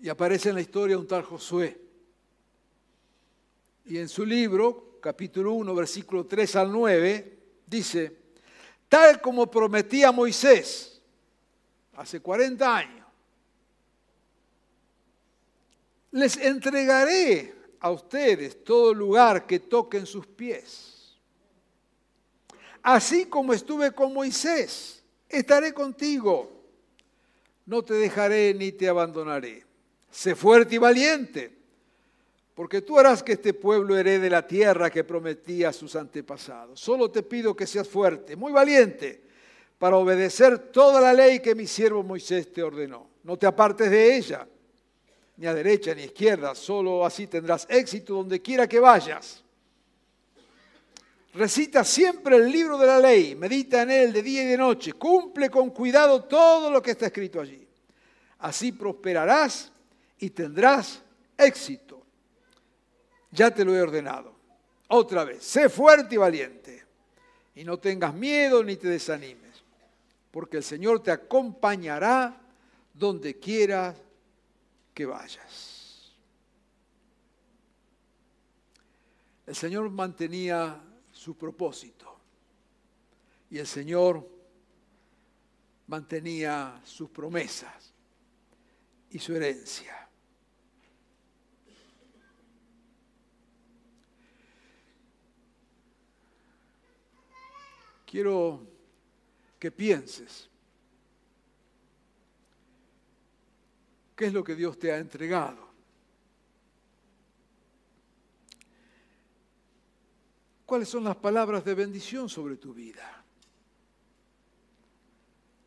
y 0.00 0.08
aparece 0.08 0.48
en 0.48 0.54
la 0.54 0.62
historia 0.62 0.96
un 0.96 1.06
tal 1.06 1.22
Josué. 1.22 1.78
Y 3.84 3.98
en 3.98 4.08
su 4.08 4.24
libro, 4.24 4.96
capítulo 5.02 5.52
1, 5.52 5.74
versículo 5.74 6.24
3 6.24 6.56
al 6.56 6.72
9, 6.72 7.38
dice, 7.66 8.16
tal 8.88 9.20
como 9.20 9.50
prometía 9.50 10.10
Moisés 10.10 10.92
hace 11.96 12.20
40 12.20 12.76
años, 12.76 13.06
les 16.12 16.36
entregaré 16.36 17.52
a 17.80 17.90
ustedes 17.90 18.62
todo 18.62 18.94
lugar 18.94 19.46
que 19.46 19.58
toquen 19.58 20.06
sus 20.06 20.26
pies. 20.26 21.16
Así 22.82 23.26
como 23.26 23.52
estuve 23.52 23.92
con 23.92 24.12
Moisés, 24.12 25.02
estaré 25.28 25.72
contigo. 25.72 26.52
No 27.66 27.82
te 27.82 27.94
dejaré 27.94 28.54
ni 28.54 28.72
te 28.72 28.88
abandonaré. 28.88 29.64
Sé 30.10 30.36
fuerte 30.36 30.76
y 30.76 30.78
valiente, 30.78 31.52
porque 32.54 32.80
tú 32.80 32.98
harás 32.98 33.22
que 33.22 33.32
este 33.32 33.52
pueblo 33.52 33.96
herede 33.96 34.30
la 34.30 34.46
tierra 34.46 34.90
que 34.90 35.02
prometí 35.02 35.64
a 35.64 35.72
sus 35.72 35.96
antepasados. 35.96 36.78
Solo 36.78 37.10
te 37.10 37.22
pido 37.22 37.56
que 37.56 37.66
seas 37.66 37.88
fuerte, 37.88 38.36
muy 38.36 38.52
valiente, 38.52 39.23
para 39.84 39.98
obedecer 39.98 40.72
toda 40.72 40.98
la 40.98 41.12
ley 41.12 41.40
que 41.40 41.54
mi 41.54 41.66
siervo 41.66 42.02
Moisés 42.02 42.50
te 42.50 42.62
ordenó. 42.62 43.06
No 43.22 43.36
te 43.36 43.44
apartes 43.44 43.90
de 43.90 44.16
ella, 44.16 44.48
ni 45.36 45.44
a 45.44 45.52
derecha 45.52 45.94
ni 45.94 46.00
a 46.00 46.04
izquierda, 46.06 46.54
solo 46.54 47.04
así 47.04 47.26
tendrás 47.26 47.66
éxito 47.68 48.14
donde 48.14 48.40
quiera 48.40 48.66
que 48.66 48.80
vayas. 48.80 49.44
Recita 51.34 51.84
siempre 51.84 52.36
el 52.36 52.50
libro 52.50 52.78
de 52.78 52.86
la 52.86 52.98
ley, 52.98 53.34
medita 53.34 53.82
en 53.82 53.90
él 53.90 54.10
de 54.14 54.22
día 54.22 54.44
y 54.44 54.46
de 54.46 54.56
noche, 54.56 54.94
cumple 54.94 55.50
con 55.50 55.68
cuidado 55.68 56.24
todo 56.24 56.70
lo 56.70 56.80
que 56.80 56.92
está 56.92 57.04
escrito 57.04 57.38
allí. 57.38 57.68
Así 58.38 58.72
prosperarás 58.72 59.70
y 60.18 60.30
tendrás 60.30 61.02
éxito. 61.36 62.00
Ya 63.30 63.50
te 63.50 63.66
lo 63.66 63.76
he 63.76 63.82
ordenado. 63.82 64.34
Otra 64.88 65.24
vez, 65.24 65.44
sé 65.44 65.68
fuerte 65.68 66.14
y 66.14 66.16
valiente 66.16 66.84
y 67.54 67.64
no 67.64 67.78
tengas 67.78 68.14
miedo 68.14 68.64
ni 68.64 68.76
te 68.76 68.88
desanimes, 68.88 69.43
porque 70.34 70.56
el 70.56 70.64
Señor 70.64 71.00
te 71.00 71.12
acompañará 71.12 72.42
donde 72.92 73.38
quieras 73.38 73.96
que 74.92 75.06
vayas. 75.06 76.12
El 79.46 79.54
Señor 79.54 79.88
mantenía 79.90 80.82
su 81.12 81.36
propósito 81.36 82.18
y 83.48 83.58
el 83.58 83.66
Señor 83.68 84.28
mantenía 85.86 86.80
sus 86.84 87.10
promesas 87.10 87.94
y 89.10 89.20
su 89.20 89.36
herencia. 89.36 90.00
quiero 98.14 98.73
que 99.64 99.72
pienses 99.72 100.50
qué 104.14 104.26
es 104.26 104.32
lo 104.34 104.44
que 104.44 104.54
Dios 104.54 104.78
te 104.78 104.92
ha 104.92 104.98
entregado. 104.98 105.66
¿Cuáles 110.66 110.86
son 110.86 111.04
las 111.04 111.16
palabras 111.16 111.64
de 111.64 111.72
bendición 111.72 112.28
sobre 112.28 112.58
tu 112.58 112.74
vida? 112.74 113.24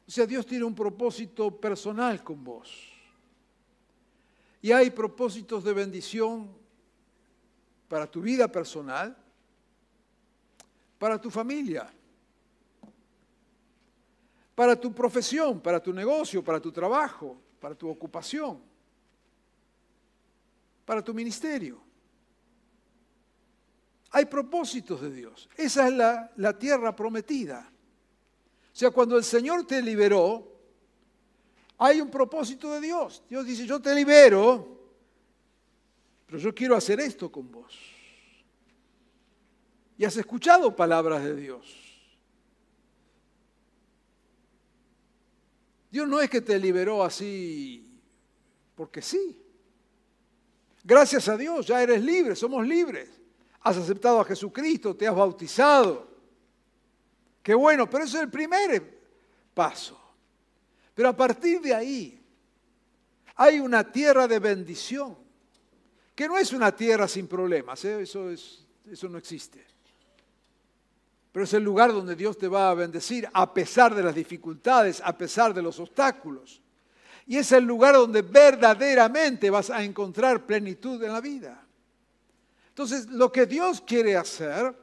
O 0.07 0.11
sea, 0.11 0.27
Dios 0.27 0.45
tiene 0.45 0.65
un 0.65 0.75
propósito 0.75 1.59
personal 1.59 2.23
con 2.23 2.43
vos. 2.43 2.93
Y 4.61 4.71
hay 4.73 4.91
propósitos 4.91 5.63
de 5.63 5.73
bendición 5.73 6.55
para 7.87 8.05
tu 8.05 8.21
vida 8.21 8.47
personal, 8.47 9.17
para 10.99 11.19
tu 11.19 11.31
familia, 11.31 11.91
para 14.57 14.75
tu 14.75 14.91
profesión, 14.91 15.61
para 15.61 15.79
tu 15.79 15.93
negocio, 15.93 16.43
para 16.43 16.59
tu 16.59 16.71
trabajo, 16.71 17.39
para 17.59 17.75
tu 17.75 17.87
ocupación, 17.87 18.59
para 20.83 21.03
tu 21.03 21.13
ministerio. 21.13 21.79
Hay 24.09 24.25
propósitos 24.25 24.99
de 24.99 25.11
Dios. 25.11 25.47
Esa 25.55 25.87
es 25.87 25.93
la, 25.93 26.31
la 26.37 26.57
tierra 26.57 26.95
prometida. 26.95 27.71
O 28.73 28.75
sea, 28.75 28.89
cuando 28.89 29.15
el 29.15 29.23
Señor 29.23 29.67
te 29.67 29.79
liberó, 29.79 30.59
hay 31.77 32.01
un 32.01 32.09
propósito 32.09 32.73
de 32.73 32.81
Dios. 32.81 33.21
Dios 33.29 33.45
dice, 33.45 33.63
yo 33.67 33.79
te 33.79 33.93
libero, 33.93 34.91
pero 36.25 36.39
yo 36.39 36.55
quiero 36.55 36.75
hacer 36.75 36.99
esto 36.99 37.31
con 37.31 37.51
vos. 37.51 37.77
Y 39.99 40.03
has 40.03 40.17
escuchado 40.17 40.75
palabras 40.75 41.23
de 41.23 41.35
Dios. 41.35 41.86
Dios 45.89 46.07
no 46.07 46.19
es 46.19 46.29
que 46.29 46.41
te 46.41 46.59
liberó 46.59 47.03
así 47.03 47.99
porque 48.75 49.01
sí. 49.01 49.41
Gracias 50.83 51.27
a 51.27 51.35
Dios, 51.35 51.65
ya 51.65 51.81
eres 51.81 52.01
libre, 52.01 52.35
somos 52.35 52.65
libres. 52.65 53.09
Has 53.61 53.77
aceptado 53.77 54.21
a 54.21 54.25
Jesucristo, 54.25 54.95
te 54.95 55.07
has 55.07 55.15
bautizado. 55.15 56.07
Qué 57.41 57.53
bueno, 57.53 57.89
pero 57.89 58.03
eso 58.03 58.17
es 58.17 58.23
el 58.23 58.29
primer 58.29 59.01
paso. 59.53 59.99
Pero 60.93 61.09
a 61.09 61.15
partir 61.15 61.59
de 61.61 61.73
ahí 61.73 62.23
hay 63.35 63.59
una 63.59 63.91
tierra 63.91 64.27
de 64.27 64.39
bendición, 64.39 65.17
que 66.15 66.27
no 66.27 66.37
es 66.37 66.53
una 66.53 66.75
tierra 66.75 67.07
sin 67.07 67.27
problemas, 67.27 67.83
¿eh? 67.85 68.01
eso, 68.01 68.29
es, 68.29 68.65
eso 68.89 69.07
no 69.09 69.17
existe. 69.17 69.65
Pero 71.37 71.45
es 71.45 71.53
el 71.53 71.63
lugar 71.63 71.93
donde 71.93 72.15
Dios 72.15 72.35
te 72.35 72.47
va 72.47 72.71
a 72.71 72.73
bendecir 72.73 73.29
a 73.31 73.53
pesar 73.53 73.93
de 73.93 74.01
las 74.01 74.15
dificultades, 74.15 75.03
a 75.05 75.15
pesar 75.15 75.53
de 75.53 75.61
los 75.61 75.79
obstáculos. 75.79 76.63
Y 77.27 77.37
es 77.37 77.51
el 77.51 77.63
lugar 77.63 77.93
donde 77.93 78.23
verdaderamente 78.23 79.51
vas 79.51 79.69
a 79.69 79.83
encontrar 79.83 80.47
plenitud 80.47 81.03
en 81.03 81.13
la 81.13 81.21
vida. 81.21 81.63
Entonces, 82.69 83.05
lo 83.09 83.31
que 83.31 83.45
Dios 83.45 83.81
quiere 83.81 84.17
hacer, 84.17 84.75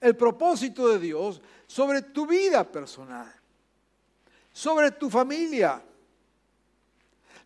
el 0.00 0.16
propósito 0.16 0.88
de 0.88 0.98
Dios 0.98 1.40
sobre 1.68 2.02
tu 2.02 2.26
vida 2.26 2.64
personal, 2.64 3.32
sobre 4.52 4.90
tu 4.90 5.08
familia, 5.08 5.80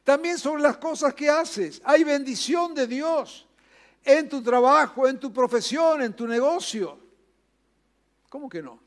también 0.02 0.38
sobre 0.38 0.62
las 0.62 0.78
cosas 0.78 1.12
que 1.12 1.28
haces. 1.28 1.82
Hay 1.84 2.04
bendición 2.04 2.72
de 2.74 2.86
Dios 2.86 3.46
en 4.02 4.30
tu 4.30 4.42
trabajo, 4.42 5.06
en 5.06 5.20
tu 5.20 5.30
profesión, 5.30 6.00
en 6.00 6.14
tu 6.14 6.26
negocio. 6.26 7.04
¿Cómo 8.28 8.48
que 8.48 8.62
no? 8.62 8.80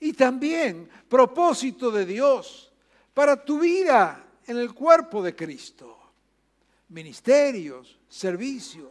Y 0.00 0.12
también 0.12 0.88
propósito 1.08 1.90
de 1.90 2.04
Dios 2.04 2.72
para 3.12 3.42
tu 3.42 3.60
vida 3.60 4.24
en 4.46 4.58
el 4.58 4.74
cuerpo 4.74 5.22
de 5.22 5.34
Cristo. 5.34 5.98
Ministerios, 6.88 7.98
servicios. 8.08 8.88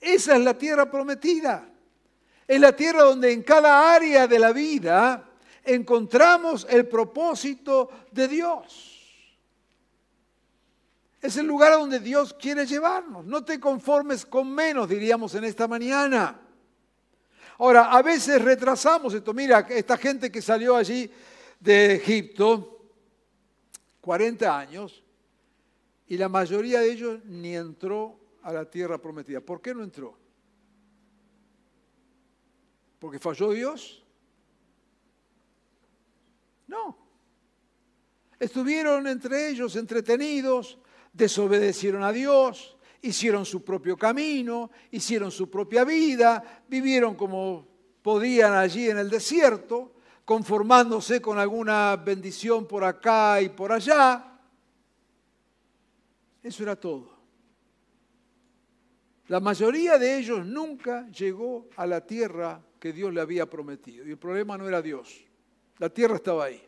Esa 0.00 0.36
es 0.36 0.42
la 0.42 0.56
tierra 0.56 0.90
prometida. 0.90 1.68
Es 2.46 2.60
la 2.60 2.74
tierra 2.74 3.02
donde 3.02 3.32
en 3.32 3.42
cada 3.42 3.94
área 3.94 4.26
de 4.26 4.38
la 4.38 4.52
vida 4.52 5.24
encontramos 5.64 6.66
el 6.68 6.86
propósito 6.88 7.90
de 8.10 8.28
Dios. 8.28 8.90
Es 11.22 11.36
el 11.36 11.46
lugar 11.46 11.72
donde 11.72 12.00
Dios 12.00 12.34
quiere 12.34 12.66
llevarnos. 12.66 13.24
No 13.24 13.44
te 13.44 13.60
conformes 13.60 14.24
con 14.24 14.50
menos, 14.52 14.88
diríamos 14.88 15.34
en 15.34 15.44
esta 15.44 15.68
mañana. 15.68 16.40
Ahora, 17.60 17.92
a 17.92 18.00
veces 18.00 18.40
retrasamos 18.40 19.12
esto. 19.12 19.34
Mira, 19.34 19.66
esta 19.68 19.98
gente 19.98 20.32
que 20.32 20.40
salió 20.40 20.76
allí 20.76 21.10
de 21.60 21.96
Egipto, 21.96 22.86
40 24.00 24.58
años 24.58 25.04
y 26.06 26.16
la 26.16 26.30
mayoría 26.30 26.80
de 26.80 26.90
ellos 26.90 27.20
ni 27.26 27.54
entró 27.54 28.18
a 28.42 28.50
la 28.50 28.64
tierra 28.64 28.96
prometida. 28.96 29.42
¿Por 29.42 29.60
qué 29.60 29.74
no 29.74 29.84
entró? 29.84 30.16
¿Porque 32.98 33.18
falló 33.18 33.50
Dios? 33.50 34.02
No. 36.66 36.96
Estuvieron 38.38 39.06
entre 39.06 39.50
ellos 39.50 39.76
entretenidos, 39.76 40.78
desobedecieron 41.12 42.04
a 42.04 42.10
Dios, 42.10 42.78
hicieron 43.02 43.44
su 43.44 43.64
propio 43.64 43.96
camino, 43.96 44.70
hicieron 44.90 45.30
su 45.30 45.50
propia 45.50 45.84
vida, 45.84 46.62
vivieron 46.68 47.14
como 47.14 47.66
podían 48.02 48.54
allí 48.54 48.88
en 48.88 48.98
el 48.98 49.10
desierto, 49.10 49.94
conformándose 50.24 51.20
con 51.20 51.38
alguna 51.38 51.96
bendición 51.96 52.66
por 52.66 52.84
acá 52.84 53.40
y 53.40 53.48
por 53.48 53.72
allá. 53.72 54.38
Eso 56.42 56.62
era 56.62 56.76
todo. 56.76 57.20
La 59.28 59.40
mayoría 59.40 59.98
de 59.98 60.18
ellos 60.18 60.44
nunca 60.44 61.08
llegó 61.10 61.68
a 61.76 61.86
la 61.86 62.04
tierra 62.04 62.60
que 62.80 62.92
Dios 62.92 63.12
le 63.12 63.20
había 63.20 63.48
prometido. 63.48 64.06
Y 64.06 64.10
el 64.10 64.18
problema 64.18 64.58
no 64.58 64.66
era 64.66 64.82
Dios. 64.82 65.24
La 65.78 65.88
tierra 65.88 66.16
estaba 66.16 66.46
ahí. 66.46 66.60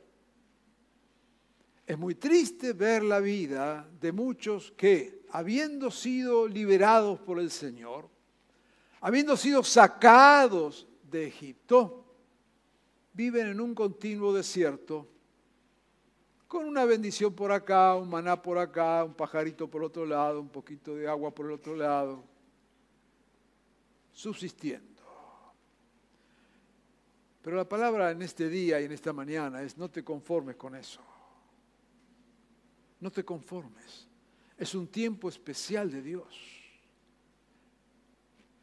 Es 1.84 1.98
muy 1.98 2.14
triste 2.14 2.72
ver 2.72 3.02
la 3.02 3.18
vida 3.18 3.88
de 4.00 4.12
muchos 4.12 4.72
que, 4.76 5.21
habiendo 5.32 5.90
sido 5.90 6.46
liberados 6.46 7.18
por 7.20 7.40
el 7.40 7.50
Señor, 7.50 8.08
habiendo 9.00 9.36
sido 9.36 9.64
sacados 9.64 10.86
de 11.10 11.26
Egipto, 11.26 12.04
viven 13.14 13.48
en 13.48 13.60
un 13.60 13.74
continuo 13.74 14.34
desierto, 14.34 15.08
con 16.46 16.66
una 16.66 16.84
bendición 16.84 17.32
por 17.32 17.50
acá, 17.50 17.96
un 17.96 18.10
maná 18.10 18.40
por 18.40 18.58
acá, 18.58 19.04
un 19.04 19.14
pajarito 19.14 19.68
por 19.68 19.82
otro 19.82 20.04
lado, 20.04 20.38
un 20.38 20.50
poquito 20.50 20.94
de 20.94 21.08
agua 21.08 21.34
por 21.34 21.46
el 21.46 21.52
otro 21.52 21.74
lado, 21.74 22.22
subsistiendo. 24.12 24.92
Pero 27.40 27.56
la 27.56 27.66
palabra 27.66 28.10
en 28.10 28.20
este 28.20 28.50
día 28.50 28.80
y 28.82 28.84
en 28.84 28.92
esta 28.92 29.14
mañana 29.14 29.62
es 29.62 29.78
no 29.78 29.90
te 29.90 30.04
conformes 30.04 30.56
con 30.56 30.76
eso. 30.76 31.00
No 33.00 33.10
te 33.10 33.24
conformes. 33.24 34.11
Es 34.62 34.76
un 34.76 34.86
tiempo 34.86 35.28
especial 35.28 35.90
de 35.90 36.00
Dios. 36.00 36.28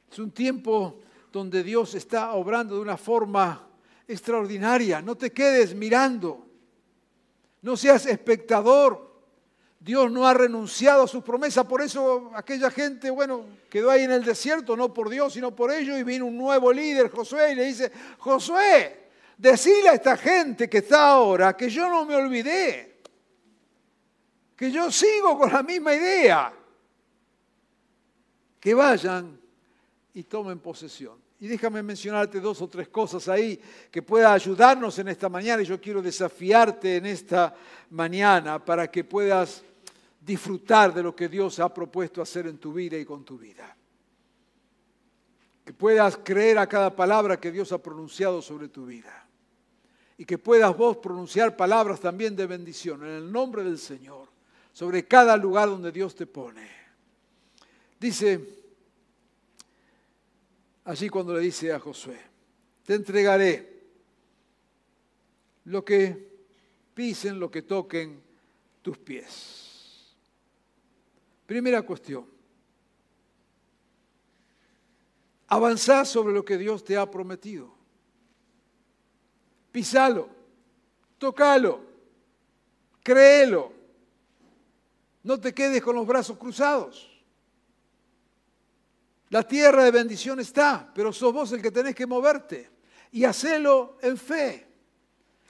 Es 0.09 0.17
un 0.17 0.31
tiempo 0.31 1.01
donde 1.29 1.61
Dios 1.61 1.93
está 1.93 2.31
obrando 2.35 2.75
de 2.75 2.79
una 2.79 2.95
forma 2.95 3.67
extraordinaria. 4.07 5.01
No 5.01 5.17
te 5.17 5.33
quedes 5.33 5.75
mirando. 5.75 6.47
No 7.61 7.75
seas 7.75 8.05
espectador. 8.05 9.13
Dios 9.77 10.09
no 10.09 10.25
ha 10.25 10.33
renunciado 10.33 11.03
a 11.03 11.07
su 11.07 11.21
promesa, 11.21 11.67
por 11.67 11.81
eso 11.81 12.31
aquella 12.33 12.71
gente, 12.71 13.09
bueno, 13.09 13.43
quedó 13.69 13.91
ahí 13.91 14.03
en 14.03 14.11
el 14.11 14.23
desierto, 14.23 14.77
no 14.77 14.93
por 14.93 15.09
Dios, 15.09 15.33
sino 15.33 15.53
por 15.53 15.69
ellos, 15.69 15.99
y 15.99 16.03
vino 16.03 16.27
un 16.27 16.37
nuevo 16.37 16.71
líder, 16.71 17.09
Josué, 17.09 17.51
y 17.51 17.55
le 17.55 17.65
dice, 17.65 17.91
Josué, 18.19 19.09
decile 19.37 19.89
a 19.89 19.95
esta 19.95 20.15
gente 20.15 20.69
que 20.69 20.77
está 20.77 21.09
ahora 21.09 21.57
que 21.57 21.69
yo 21.69 21.89
no 21.89 22.05
me 22.05 22.15
olvidé, 22.15 22.88
que 24.59 24.69
yo 24.69 24.91
sigo 24.91 25.39
con 25.39 25.53
la 25.53 25.63
misma 25.63 25.95
idea, 25.95 26.53
que 28.59 28.73
vayan 28.73 29.39
y 30.13 30.23
tomen 30.23 30.59
posesión. 30.59 31.17
Y 31.39 31.47
déjame 31.47 31.81
mencionarte 31.81 32.41
dos 32.41 32.61
o 32.61 32.67
tres 32.67 32.89
cosas 32.89 33.29
ahí 33.29 33.57
que 33.89 34.01
pueda 34.01 34.33
ayudarnos 34.33 34.99
en 34.99 35.07
esta 35.07 35.29
mañana. 35.29 35.61
Y 35.61 35.65
yo 35.65 35.79
quiero 35.79 36.01
desafiarte 36.01 36.97
en 36.97 37.05
esta 37.05 37.55
mañana 37.91 38.59
para 38.59 38.91
que 38.91 39.05
puedas 39.05 39.63
disfrutar 40.19 40.93
de 40.93 41.03
lo 41.03 41.15
que 41.15 41.29
Dios 41.29 41.57
ha 41.61 41.73
propuesto 41.73 42.21
hacer 42.21 42.45
en 42.45 42.57
tu 42.57 42.73
vida 42.73 42.97
y 42.97 43.05
con 43.05 43.23
tu 43.23 43.37
vida. 43.37 43.77
Que 45.63 45.71
puedas 45.71 46.17
creer 46.17 46.57
a 46.57 46.67
cada 46.67 46.93
palabra 46.93 47.39
que 47.39 47.53
Dios 47.53 47.71
ha 47.71 47.81
pronunciado 47.81 48.41
sobre 48.41 48.67
tu 48.67 48.85
vida. 48.85 49.25
Y 50.17 50.25
que 50.25 50.37
puedas 50.37 50.75
vos 50.75 50.97
pronunciar 50.97 51.55
palabras 51.55 52.01
también 52.01 52.35
de 52.35 52.45
bendición 52.45 53.05
en 53.05 53.11
el 53.11 53.31
nombre 53.31 53.63
del 53.63 53.77
Señor 53.77 54.28
sobre 54.79 55.05
cada 55.05 55.35
lugar 55.35 55.67
donde 55.67 55.91
Dios 55.91 56.15
te 56.15 56.25
pone. 56.25 56.65
Dice 57.99 58.39
allí 60.85 61.09
cuando 61.09 61.33
le 61.33 61.41
dice 61.41 61.73
a 61.73 61.81
Josué, 61.81 62.17
te 62.85 62.93
entregaré 62.93 63.83
lo 65.65 65.83
que 65.83 66.45
pisen, 66.93 67.41
lo 67.41 67.51
que 67.51 67.63
toquen 67.63 68.23
tus 68.81 68.97
pies. 68.97 70.15
Primera 71.45 71.81
cuestión. 71.81 72.25
Avanzar 75.47 76.07
sobre 76.07 76.33
lo 76.33 76.45
que 76.45 76.57
Dios 76.57 76.85
te 76.85 76.95
ha 76.95 77.11
prometido. 77.11 77.69
Pisalo, 79.73 80.29
tocalo, 81.17 81.81
créelo. 83.03 83.78
No 85.23 85.39
te 85.39 85.53
quedes 85.53 85.81
con 85.81 85.95
los 85.95 86.07
brazos 86.07 86.37
cruzados. 86.37 87.09
La 89.29 89.43
tierra 89.43 89.83
de 89.83 89.91
bendición 89.91 90.39
está, 90.39 90.91
pero 90.93 91.13
sos 91.13 91.33
vos 91.33 91.51
el 91.51 91.61
que 91.61 91.71
tenés 91.71 91.93
que 91.93 92.07
moverte 92.07 92.69
y 93.11 93.25
hacelo 93.25 93.97
en 94.01 94.17
fe. 94.17 94.67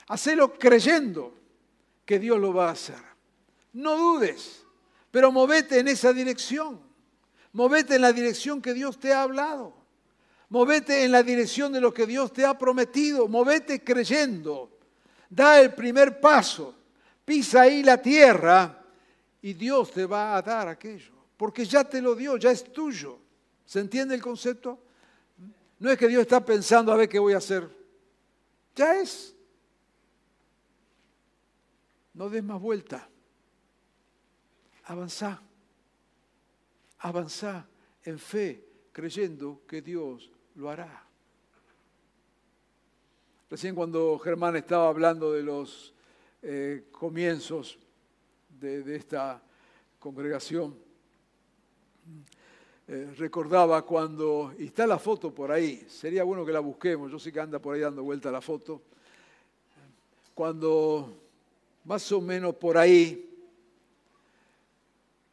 Hacelo 0.08 0.54
creyendo 0.54 1.34
que 2.06 2.20
Dios 2.20 2.40
lo 2.40 2.54
va 2.54 2.70
a 2.70 2.72
hacer. 2.72 3.00
No 3.74 3.96
dudes, 3.96 4.66
pero 5.12 5.32
movete 5.32 5.80
en 5.80 5.88
esa 5.88 6.12
dirección. 6.12 6.82
Movete 7.54 7.96
en 7.96 8.02
la 8.02 8.12
dirección 8.12 8.62
que 8.62 8.74
Dios 8.74 9.00
te 9.00 9.14
ha 9.14 9.22
hablado. 9.22 9.74
Movete 10.50 11.04
en 11.06 11.12
la 11.12 11.24
dirección 11.24 11.72
de 11.72 11.80
lo 11.80 11.94
que 11.94 12.08
Dios 12.08 12.34
te 12.34 12.46
ha 12.46 12.58
prometido. 12.58 13.28
Movete 13.28 13.84
creyendo. 13.84 14.78
Da 15.30 15.62
el 15.62 15.74
primer 15.74 16.20
paso. 16.20 16.76
Pisa 17.24 17.62
ahí 17.62 17.84
la 17.84 18.02
tierra 18.02 18.79
y 19.42 19.54
Dios 19.54 19.92
te 19.92 20.06
va 20.06 20.36
a 20.36 20.42
dar 20.42 20.68
aquello. 20.68 21.14
Porque 21.38 21.66
ya 21.66 21.84
te 21.84 22.02
lo 22.02 22.16
dio, 22.16 22.38
ya 22.38 22.52
es 22.52 22.64
tuyo. 22.64 23.20
¿Se 23.66 23.80
entiende 23.80 24.16
el 24.16 24.22
concepto? 24.22 24.80
No 25.80 25.90
es 25.90 25.98
que 25.98 26.08
Dios 26.08 26.22
está 26.22 26.44
pensando 26.44 26.92
a 26.92 26.98
ver 26.98 27.08
qué 27.08 27.20
voy 27.20 27.34
a 27.34 27.38
hacer. 27.38 27.70
Ya 28.76 29.00
es. 29.00 29.36
No 32.14 32.30
des 32.30 32.44
más 32.44 32.60
vuelta. 32.60 33.08
Avanzá. 34.86 35.42
Avanzá 37.00 37.66
en 38.04 38.20
fe, 38.20 38.66
creyendo 38.92 39.62
que 39.66 39.82
Dios 39.82 40.30
lo 40.56 40.70
hará. 40.70 41.06
Recién 43.50 43.74
cuando 43.74 44.20
Germán 44.20 44.58
estaba 44.58 44.90
hablando 44.90 45.32
de 45.32 45.44
los 45.44 45.94
eh, 46.42 46.88
comienzos 46.92 47.80
de, 48.60 48.96
esta 48.96 49.42
congregación, 50.00 50.76
eh, 52.88 53.14
recordaba 53.18 53.86
cuando, 53.86 54.54
y 54.58 54.66
está 54.66 54.88
la 54.88 55.00
foto 55.00 55.34
por 55.34 55.52
ahí, 55.52 55.86
sería 55.88 56.24
bueno 56.24 56.46
que 56.46 56.52
la 56.52 56.60
busquemos, 56.60 57.12
yo 57.12 57.20
sé 57.20 57.32
que 57.32 57.40
anda 57.40 57.60
por 57.60 57.76
ahí 57.76 57.82
dando 57.82 58.04
vuelta 58.04 58.32
la 58.32 58.42
foto, 58.42 58.82
cuando 60.34 61.14
más 61.86 62.12
o 62.12 62.22
menos 62.22 62.56
por 62.56 62.78
ahí, 62.78 63.26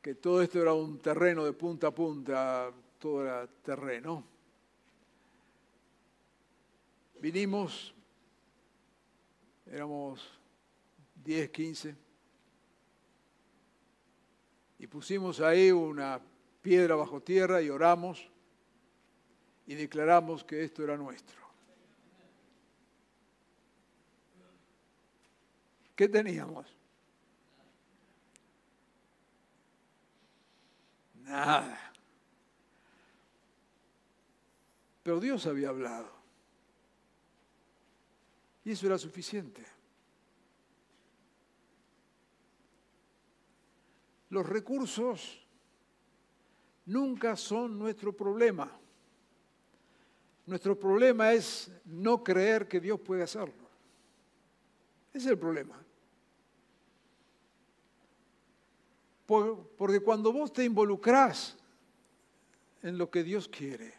que 0.03 0.15
todo 0.15 0.43
esto 0.43 0.61
era 0.63 0.73
un 0.73 0.99
terreno 0.99 1.45
de 1.45 1.53
punta 1.53 1.89
a 1.89 1.91
punta, 1.91 2.73
todo 2.99 3.23
era 3.23 3.47
terreno, 3.63 4.25
vinimos 7.21 7.93
éramos 9.71 10.21
10, 11.25 11.51
15, 11.51 11.97
y 14.79 14.87
pusimos 14.87 15.41
ahí 15.41 15.71
una 15.71 16.21
piedra 16.63 16.95
bajo 16.95 17.23
tierra 17.23 17.63
y 17.63 17.71
oramos 17.71 18.31
y 19.67 19.75
declaramos 19.75 20.45
que 20.45 20.65
esto 20.65 20.85
era 20.85 20.97
nuestro. 20.97 21.47
¿Qué 25.95 26.09
teníamos? 26.09 26.67
Nada. 31.23 31.93
Pero 35.03 35.19
Dios 35.19 35.47
había 35.47 35.71
hablado. 35.71 36.11
Y 38.65 38.73
eso 38.73 38.87
era 38.87 38.99
suficiente. 38.99 39.76
Los 44.37 44.47
recursos 44.47 45.43
nunca 46.85 47.37
son 47.37 47.79
nuestro 47.79 48.15
problema. 48.15 48.71
Nuestro 50.45 50.79
problema 50.79 51.33
es 51.33 51.73
no 51.87 52.23
creer 52.23 52.69
que 52.69 52.79
Dios 52.79 53.01
puede 53.01 53.23
hacerlo. 53.23 53.67
Ese 55.15 55.25
es 55.25 55.27
el 55.33 55.39
problema. 55.39 55.83
porque 59.27 60.01
cuando 60.01 60.31
vos 60.35 60.53
te 60.53 60.65
involucrás 60.65 61.57
en 62.83 62.99
lo 62.99 63.11
que 63.11 63.25
Dios 63.25 63.49
quiere, 63.49 63.95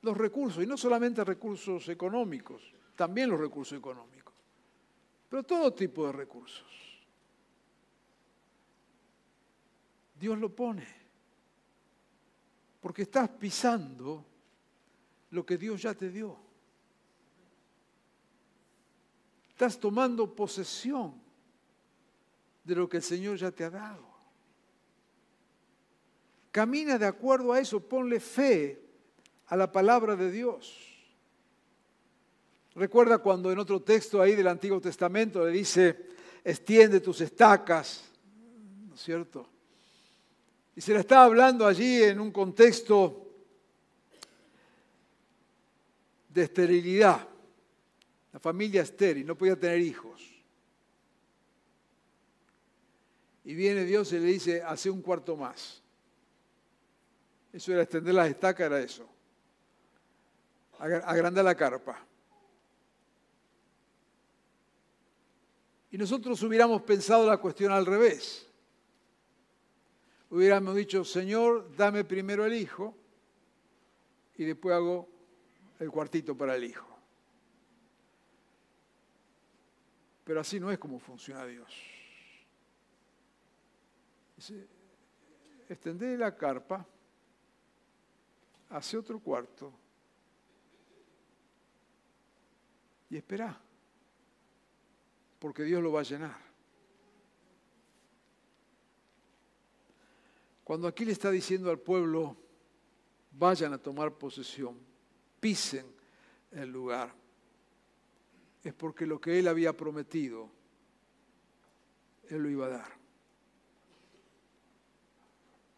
los 0.00 0.16
recursos, 0.16 0.64
y 0.64 0.66
no 0.66 0.78
solamente 0.78 1.22
recursos 1.24 1.90
económicos, 1.90 2.74
también 2.96 3.28
los 3.28 3.38
recursos 3.38 3.76
económicos, 3.78 4.34
pero 5.28 5.42
todo 5.42 5.74
tipo 5.74 6.06
de 6.06 6.12
recursos. 6.12 6.89
Dios 10.20 10.38
lo 10.38 10.54
pone, 10.54 10.86
porque 12.80 13.02
estás 13.02 13.30
pisando 13.30 14.26
lo 15.30 15.46
que 15.46 15.56
Dios 15.56 15.80
ya 15.80 15.94
te 15.94 16.10
dio. 16.10 16.36
Estás 19.48 19.80
tomando 19.80 20.34
posesión 20.34 21.14
de 22.64 22.74
lo 22.74 22.86
que 22.86 22.98
el 22.98 23.02
Señor 23.02 23.38
ya 23.38 23.50
te 23.50 23.64
ha 23.64 23.70
dado. 23.70 24.04
Camina 26.52 26.98
de 26.98 27.06
acuerdo 27.06 27.54
a 27.54 27.60
eso, 27.60 27.80
ponle 27.80 28.20
fe 28.20 28.78
a 29.46 29.56
la 29.56 29.72
palabra 29.72 30.16
de 30.16 30.30
Dios. 30.30 30.86
Recuerda 32.74 33.18
cuando 33.18 33.50
en 33.50 33.58
otro 33.58 33.80
texto 33.80 34.20
ahí 34.20 34.34
del 34.34 34.48
Antiguo 34.48 34.80
Testamento 34.80 35.44
le 35.46 35.52
dice, 35.52 36.10
extiende 36.44 37.00
tus 37.00 37.22
estacas, 37.22 38.04
¿no 38.86 38.94
es 38.94 39.00
cierto? 39.00 39.48
Y 40.80 40.82
se 40.82 40.94
le 40.94 41.00
está 41.00 41.24
hablando 41.24 41.66
allí 41.66 42.02
en 42.02 42.18
un 42.18 42.30
contexto 42.30 43.28
de 46.30 46.44
esterilidad. 46.44 47.28
La 48.32 48.40
familia 48.40 48.80
estéril, 48.80 49.26
no 49.26 49.36
podía 49.36 49.60
tener 49.60 49.78
hijos. 49.78 50.22
Y 53.44 53.54
viene 53.54 53.84
Dios 53.84 54.10
y 54.14 54.20
le 54.20 54.24
dice, 54.24 54.62
hace 54.62 54.88
un 54.88 55.02
cuarto 55.02 55.36
más. 55.36 55.82
Eso 57.52 57.72
era 57.74 57.82
extender 57.82 58.14
las 58.14 58.30
estacas, 58.30 58.64
era 58.64 58.80
eso 58.80 59.06
agranda 60.78 61.42
la 61.42 61.54
carpa. 61.54 62.02
Y 65.90 65.98
nosotros 65.98 66.42
hubiéramos 66.42 66.80
pensado 66.80 67.26
la 67.26 67.36
cuestión 67.36 67.70
al 67.70 67.84
revés. 67.84 68.49
Hubiéramos 70.30 70.76
dicho, 70.76 71.04
Señor, 71.04 71.74
dame 71.76 72.04
primero 72.04 72.46
el 72.46 72.54
hijo 72.54 72.96
y 74.36 74.44
después 74.44 74.76
hago 74.76 75.08
el 75.80 75.90
cuartito 75.90 76.36
para 76.36 76.54
el 76.54 76.64
hijo. 76.64 76.86
Pero 80.24 80.40
así 80.40 80.60
no 80.60 80.70
es 80.70 80.78
como 80.78 81.00
funciona 81.00 81.44
Dios. 81.44 81.74
Extender 85.68 86.18
la 86.18 86.36
carpa, 86.36 86.86
hace 88.68 88.96
otro 88.96 89.18
cuarto 89.18 89.72
y 93.10 93.16
espera, 93.16 93.60
porque 95.40 95.64
Dios 95.64 95.82
lo 95.82 95.90
va 95.90 96.00
a 96.00 96.04
llenar. 96.04 96.49
Cuando 100.70 100.86
aquí 100.86 101.04
le 101.04 101.10
está 101.10 101.32
diciendo 101.32 101.68
al 101.68 101.80
pueblo, 101.80 102.36
vayan 103.32 103.72
a 103.72 103.78
tomar 103.78 104.16
posesión, 104.16 104.78
pisen 105.40 105.84
el 106.52 106.70
lugar, 106.70 107.12
es 108.62 108.72
porque 108.74 109.04
lo 109.04 109.20
que 109.20 109.36
él 109.36 109.48
había 109.48 109.76
prometido, 109.76 110.48
él 112.28 112.44
lo 112.44 112.48
iba 112.48 112.66
a 112.66 112.68
dar. 112.68 112.92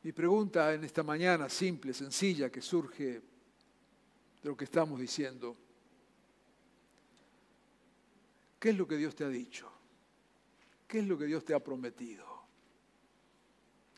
Mi 0.02 0.12
pregunta 0.12 0.74
en 0.74 0.84
esta 0.84 1.02
mañana, 1.02 1.48
simple, 1.48 1.94
sencilla, 1.94 2.50
que 2.50 2.60
surge 2.60 3.04
de 3.04 3.22
lo 4.42 4.54
que 4.54 4.64
estamos 4.64 5.00
diciendo, 5.00 5.56
¿Qué 8.60 8.68
es 8.68 8.76
lo 8.76 8.86
que 8.86 8.98
Dios 8.98 9.14
te 9.14 9.24
ha 9.24 9.28
dicho? 9.28 9.72
¿Qué 10.86 10.98
es 10.98 11.06
lo 11.06 11.16
que 11.16 11.24
Dios 11.24 11.46
te 11.46 11.54
ha 11.54 11.60
prometido? 11.60 12.31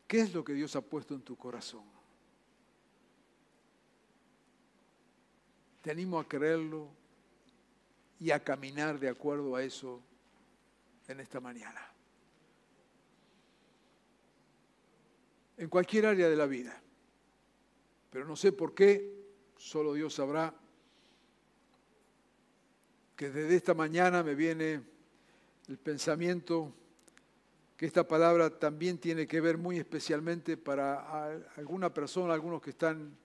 ¿Qué 0.06 0.20
es 0.20 0.34
lo 0.34 0.44
que 0.44 0.52
Dios 0.52 0.76
ha 0.76 0.80
puesto 0.80 1.14
en 1.14 1.22
tu 1.22 1.36
corazón? 1.36 1.84
Te 5.82 5.90
animo 5.90 6.18
a 6.18 6.28
creerlo 6.28 6.88
y 8.20 8.30
a 8.30 8.42
caminar 8.42 8.98
de 8.98 9.08
acuerdo 9.08 9.56
a 9.56 9.62
eso 9.62 10.00
en 11.08 11.20
esta 11.20 11.40
mañana. 11.40 11.80
En 15.56 15.68
cualquier 15.68 16.06
área 16.06 16.28
de 16.28 16.36
la 16.36 16.46
vida. 16.46 16.80
Pero 18.10 18.26
no 18.26 18.36
sé 18.36 18.52
por 18.52 18.74
qué, 18.74 19.12
solo 19.56 19.92
Dios 19.94 20.14
sabrá 20.14 20.54
que 23.16 23.30
desde 23.30 23.56
esta 23.56 23.74
mañana 23.74 24.22
me 24.22 24.34
viene 24.34 24.82
el 25.68 25.78
pensamiento 25.78 26.72
esta 27.84 28.06
palabra 28.06 28.50
también 28.50 28.98
tiene 28.98 29.26
que 29.26 29.40
ver 29.40 29.58
muy 29.58 29.78
especialmente 29.78 30.56
para 30.56 31.34
alguna 31.56 31.92
persona, 31.92 32.34
algunos 32.34 32.60
que 32.60 32.70
están 32.70 33.16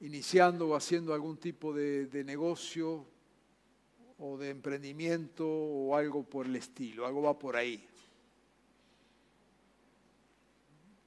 iniciando 0.00 0.68
o 0.68 0.76
haciendo 0.76 1.14
algún 1.14 1.36
tipo 1.36 1.72
de, 1.72 2.06
de 2.06 2.24
negocio 2.24 3.06
o 4.18 4.36
de 4.36 4.50
emprendimiento 4.50 5.46
o 5.48 5.96
algo 5.96 6.24
por 6.24 6.46
el 6.46 6.56
estilo, 6.56 7.06
algo 7.06 7.22
va 7.22 7.38
por 7.38 7.56
ahí. 7.56 7.86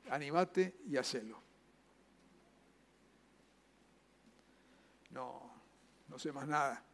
Animate 0.10 0.76
y 0.88 0.98
hacelo. 0.98 1.40
No, 5.10 5.52
no 6.08 6.20
sé 6.20 6.32
más 6.32 6.48
nada 6.48 6.86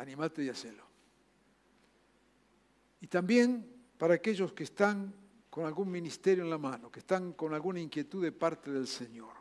animate 0.00 0.42
y 0.42 0.48
hacelo. 0.48 0.89
Y 3.00 3.06
también 3.06 3.66
para 3.98 4.14
aquellos 4.14 4.52
que 4.52 4.64
están 4.64 5.14
con 5.48 5.64
algún 5.66 5.90
ministerio 5.90 6.44
en 6.44 6.50
la 6.50 6.58
mano, 6.58 6.90
que 6.90 7.00
están 7.00 7.32
con 7.32 7.54
alguna 7.54 7.80
inquietud 7.80 8.22
de 8.22 8.32
parte 8.32 8.70
del 8.70 8.86
Señor. 8.86 9.32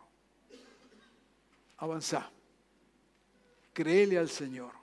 Avanzá, 1.78 2.32
créele 3.74 4.18
al 4.18 4.30
Señor. 4.30 4.74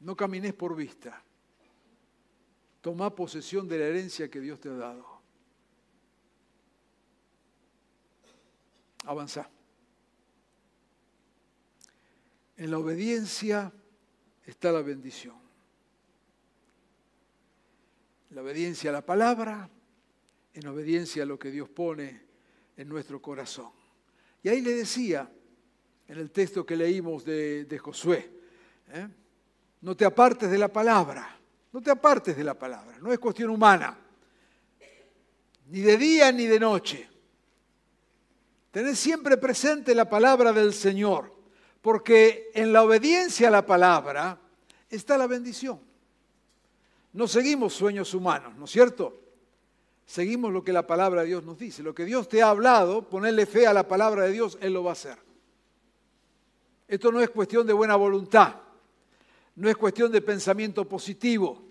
No 0.00 0.16
camines 0.16 0.52
por 0.54 0.74
vista, 0.74 1.22
Toma 2.82 3.14
posesión 3.14 3.68
de 3.68 3.78
la 3.78 3.86
herencia 3.86 4.28
que 4.28 4.40
Dios 4.40 4.58
te 4.58 4.68
ha 4.68 4.72
dado. 4.72 5.06
Avanza. 9.04 9.48
En 12.56 12.70
la 12.72 12.78
obediencia 12.78 13.72
está 14.44 14.72
la 14.72 14.82
bendición. 14.82 15.41
La 18.32 18.40
obediencia 18.40 18.88
a 18.88 18.94
la 18.94 19.04
palabra, 19.04 19.68
en 20.54 20.66
obediencia 20.66 21.22
a 21.22 21.26
lo 21.26 21.38
que 21.38 21.50
Dios 21.50 21.68
pone 21.68 22.22
en 22.78 22.88
nuestro 22.88 23.20
corazón. 23.20 23.70
Y 24.42 24.48
ahí 24.48 24.62
le 24.62 24.72
decía, 24.72 25.30
en 26.08 26.18
el 26.18 26.30
texto 26.30 26.64
que 26.64 26.74
leímos 26.74 27.26
de, 27.26 27.78
Josué, 27.78 28.30
¿eh? 28.88 29.06
no 29.82 29.94
te 29.94 30.06
apartes 30.06 30.50
de 30.50 30.56
la 30.56 30.68
palabra, 30.68 31.38
no 31.72 31.82
te 31.82 31.90
apartes 31.90 32.34
de 32.34 32.42
la 32.42 32.58
palabra, 32.58 32.96
no 33.02 33.12
es 33.12 33.18
cuestión 33.18 33.50
humana, 33.50 33.98
ni 35.66 35.80
de 35.80 35.98
día 35.98 36.32
ni 36.32 36.46
de 36.46 36.58
noche. 36.58 37.10
Tened 38.70 38.94
siempre 38.94 39.36
presente 39.36 39.94
la 39.94 40.08
palabra 40.08 40.54
del 40.54 40.72
Señor, 40.72 41.34
porque 41.82 42.50
en 42.54 42.72
la 42.72 42.82
obediencia 42.82 43.48
a 43.48 43.50
la 43.50 43.66
palabra 43.66 44.40
está 44.88 45.18
la 45.18 45.26
bendición. 45.26 45.91
No 47.12 47.28
seguimos 47.28 47.74
sueños 47.74 48.14
humanos, 48.14 48.56
¿no 48.56 48.64
es 48.64 48.70
cierto? 48.70 49.20
Seguimos 50.06 50.52
lo 50.52 50.64
que 50.64 50.72
la 50.72 50.86
palabra 50.86 51.22
de 51.22 51.28
Dios 51.28 51.44
nos 51.44 51.58
dice. 51.58 51.82
Lo 51.82 51.94
que 51.94 52.04
Dios 52.04 52.28
te 52.28 52.42
ha 52.42 52.50
hablado, 52.50 53.08
ponerle 53.08 53.46
fe 53.46 53.66
a 53.66 53.72
la 53.72 53.86
palabra 53.86 54.24
de 54.24 54.32
Dios, 54.32 54.58
Él 54.60 54.72
lo 54.72 54.84
va 54.84 54.90
a 54.90 54.92
hacer. 54.92 55.18
Esto 56.88 57.12
no 57.12 57.20
es 57.20 57.30
cuestión 57.30 57.66
de 57.66 57.72
buena 57.72 57.96
voluntad, 57.96 58.56
no 59.56 59.68
es 59.68 59.76
cuestión 59.76 60.12
de 60.12 60.20
pensamiento 60.20 60.86
positivo. 60.86 61.62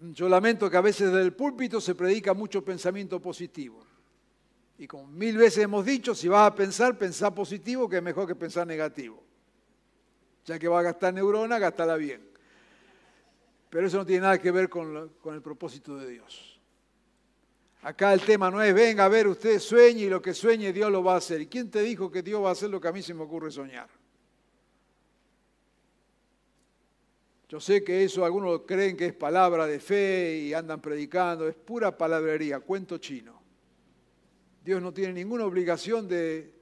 Yo 0.00 0.28
lamento 0.28 0.70
que 0.70 0.76
a 0.76 0.80
veces 0.80 1.10
desde 1.10 1.24
el 1.24 1.32
púlpito 1.32 1.80
se 1.80 1.96
predica 1.96 2.34
mucho 2.34 2.64
pensamiento 2.64 3.20
positivo. 3.20 3.84
Y 4.78 4.86
como 4.86 5.08
mil 5.08 5.36
veces 5.36 5.64
hemos 5.64 5.84
dicho, 5.84 6.14
si 6.14 6.28
vas 6.28 6.52
a 6.52 6.54
pensar, 6.54 6.96
pensar 6.96 7.34
positivo, 7.34 7.88
que 7.88 7.96
es 7.96 8.02
mejor 8.02 8.28
que 8.28 8.36
pensar 8.36 8.64
negativo. 8.64 9.20
Ya 10.44 10.56
que 10.56 10.68
vas 10.68 10.80
a 10.80 10.82
gastar 10.84 11.14
neurona, 11.14 11.58
gastala 11.58 11.96
bien. 11.96 12.28
Pero 13.70 13.86
eso 13.86 13.98
no 13.98 14.06
tiene 14.06 14.22
nada 14.22 14.38
que 14.38 14.50
ver 14.50 14.68
con, 14.68 15.10
el 15.26 15.42
propósito 15.42 15.96
de 15.96 16.10
Dios. 16.10 16.60
Acá 17.82 18.12
el 18.12 18.20
tema 18.20 18.50
no 18.50 18.62
es, 18.62 18.74
venga 18.74 19.04
a 19.04 19.08
ver, 19.08 19.28
usted 19.28 19.58
sueñe 19.60 20.02
y 20.02 20.08
lo 20.08 20.20
que 20.20 20.34
sueñe 20.34 20.72
Dios 20.72 20.90
lo 20.90 21.02
va 21.02 21.14
a 21.14 21.18
hacer. 21.18 21.40
¿Y 21.40 21.46
quién 21.46 21.70
te 21.70 21.80
dijo 21.82 22.10
que 22.10 22.22
Dios 22.22 22.42
va 22.42 22.48
a 22.48 22.52
hacer 22.52 22.70
lo 22.70 22.80
que 22.80 22.88
a 22.88 22.92
mí 22.92 23.02
se 23.02 23.14
me 23.14 23.22
ocurre 23.22 23.50
soñar? 23.50 23.88
Yo 27.48 27.60
sé 27.60 27.82
que 27.82 28.04
eso 28.04 28.24
algunos 28.24 28.62
creen 28.66 28.96
que 28.96 29.06
es 29.06 29.14
palabra 29.14 29.66
de 29.66 29.80
fe 29.80 30.36
y 30.36 30.52
andan 30.52 30.82
predicando, 30.82 31.48
es 31.48 31.54
pura 31.54 31.96
palabrería, 31.96 32.60
cuento 32.60 32.98
chino. 32.98 33.40
Dios 34.62 34.82
no 34.82 34.92
tiene 34.92 35.14
ninguna 35.14 35.46
obligación 35.46 36.06
de, 36.06 36.52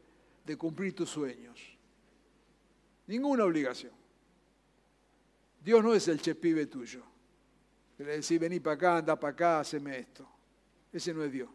cumplir 0.57 0.95
tus 0.95 1.11
sueños. 1.11 1.61
Ninguna 3.09 3.45
obligación. 3.45 3.90
Dios 5.66 5.83
no 5.83 5.94
es 5.94 6.07
el 6.07 6.22
chepibe 6.22 6.66
tuyo. 6.66 7.02
Que 7.96 8.05
le 8.05 8.12
decís, 8.12 8.38
vení 8.38 8.61
para 8.61 8.76
acá, 8.76 8.96
anda 8.98 9.18
para 9.18 9.33
acá, 9.33 9.59
haceme 9.59 9.98
esto. 9.98 10.24
Ese 10.92 11.12
no 11.12 11.24
es 11.24 11.33
Dios. 11.33 11.50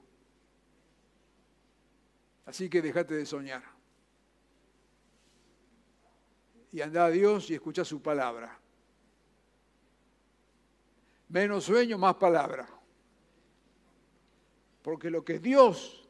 Así 2.45 2.69
que 2.69 2.81
déjate 2.81 3.15
de 3.15 3.25
soñar. 3.25 3.63
Y 6.73 6.81
anda 6.81 7.05
a 7.05 7.09
Dios 7.09 7.49
y 7.51 7.53
escucha 7.53 7.85
su 7.85 8.01
palabra. 8.01 8.59
Menos 11.29 11.63
sueño, 11.63 11.97
más 11.97 12.15
palabra. 12.15 12.67
Porque 14.81 15.09
lo 15.09 15.23
que 15.23 15.39
Dios 15.39 16.05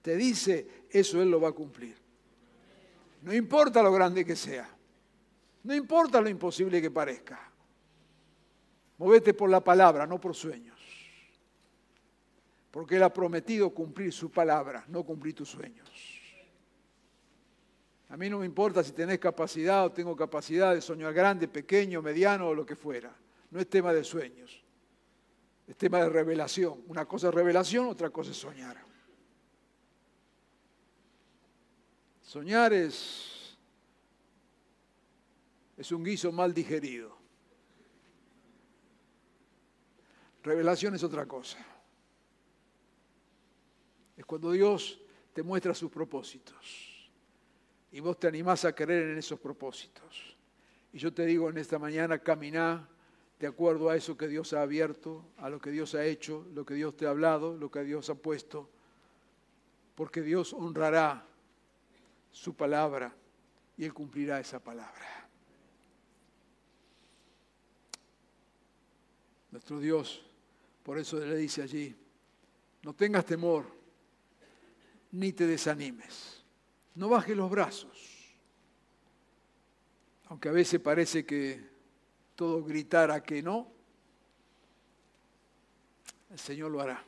te 0.00 0.16
dice, 0.16 0.86
eso 0.88 1.20
Él 1.20 1.30
lo 1.30 1.38
va 1.38 1.50
a 1.50 1.52
cumplir. 1.52 1.98
No 3.20 3.34
importa 3.34 3.82
lo 3.82 3.92
grande 3.92 4.24
que 4.24 4.36
sea. 4.36 4.75
No 5.66 5.74
importa 5.74 6.20
lo 6.20 6.28
imposible 6.28 6.80
que 6.80 6.92
parezca. 6.92 7.40
Movete 8.98 9.34
por 9.34 9.50
la 9.50 9.60
palabra, 9.60 10.06
no 10.06 10.20
por 10.20 10.32
sueños. 10.32 10.78
Porque 12.70 12.94
Él 12.94 13.02
ha 13.02 13.12
prometido 13.12 13.70
cumplir 13.70 14.12
su 14.12 14.30
palabra, 14.30 14.84
no 14.86 15.02
cumplir 15.02 15.34
tus 15.34 15.48
sueños. 15.48 15.90
A 18.10 18.16
mí 18.16 18.30
no 18.30 18.38
me 18.38 18.46
importa 18.46 18.84
si 18.84 18.92
tenés 18.92 19.18
capacidad 19.18 19.84
o 19.84 19.90
tengo 19.90 20.14
capacidad 20.14 20.72
de 20.72 20.80
soñar 20.80 21.12
grande, 21.12 21.48
pequeño, 21.48 22.00
mediano 22.00 22.46
o 22.46 22.54
lo 22.54 22.64
que 22.64 22.76
fuera. 22.76 23.12
No 23.50 23.58
es 23.58 23.68
tema 23.68 23.92
de 23.92 24.04
sueños, 24.04 24.62
es 25.66 25.76
tema 25.76 25.98
de 25.98 26.10
revelación. 26.10 26.84
Una 26.86 27.06
cosa 27.06 27.28
es 27.28 27.34
revelación, 27.34 27.88
otra 27.88 28.10
cosa 28.10 28.30
es 28.30 28.36
soñar. 28.36 28.76
Soñar 32.22 32.72
es, 32.72 33.35
es 35.76 35.92
un 35.92 36.02
guiso 36.02 36.32
mal 36.32 36.54
digerido. 36.54 37.16
Revelación 40.42 40.94
es 40.94 41.02
otra 41.02 41.26
cosa. 41.26 41.58
Es 44.16 44.24
cuando 44.24 44.52
Dios 44.52 45.00
te 45.32 45.42
muestra 45.42 45.74
sus 45.74 45.90
propósitos 45.90 47.10
y 47.92 48.00
vos 48.00 48.18
te 48.18 48.28
animás 48.28 48.64
a 48.64 48.74
creer 48.74 49.10
en 49.10 49.18
esos 49.18 49.38
propósitos. 49.38 50.36
Y 50.92 50.98
yo 50.98 51.12
te 51.12 51.26
digo 51.26 51.50
en 51.50 51.58
esta 51.58 51.78
mañana, 51.78 52.18
caminá 52.18 52.88
de 53.38 53.46
acuerdo 53.46 53.90
a 53.90 53.96
eso 53.96 54.16
que 54.16 54.28
Dios 54.28 54.54
ha 54.54 54.62
abierto, 54.62 55.24
a 55.36 55.50
lo 55.50 55.60
que 55.60 55.70
Dios 55.70 55.94
ha 55.94 56.04
hecho, 56.04 56.46
lo 56.54 56.64
que 56.64 56.74
Dios 56.74 56.96
te 56.96 57.06
ha 57.06 57.10
hablado, 57.10 57.56
lo 57.56 57.70
que 57.70 57.82
Dios 57.82 58.08
ha 58.08 58.14
puesto, 58.14 58.70
porque 59.94 60.22
Dios 60.22 60.54
honrará 60.54 61.26
su 62.30 62.54
palabra 62.54 63.14
y 63.76 63.84
Él 63.84 63.92
cumplirá 63.92 64.40
esa 64.40 64.62
palabra. 64.62 65.25
Nuestro 69.56 69.80
Dios, 69.80 70.22
por 70.82 70.98
eso 70.98 71.18
le 71.18 71.34
dice 71.34 71.62
allí, 71.62 71.96
no 72.82 72.92
tengas 72.92 73.24
temor, 73.24 73.64
ni 75.12 75.32
te 75.32 75.46
desanimes, 75.46 76.44
no 76.94 77.08
bajes 77.08 77.34
los 77.34 77.48
brazos, 77.48 78.36
aunque 80.26 80.50
a 80.50 80.52
veces 80.52 80.78
parece 80.78 81.24
que 81.24 81.58
todo 82.34 82.62
gritara 82.64 83.22
que 83.22 83.42
no, 83.42 83.72
el 86.28 86.38
Señor 86.38 86.70
lo 86.70 86.82
hará. 86.82 87.02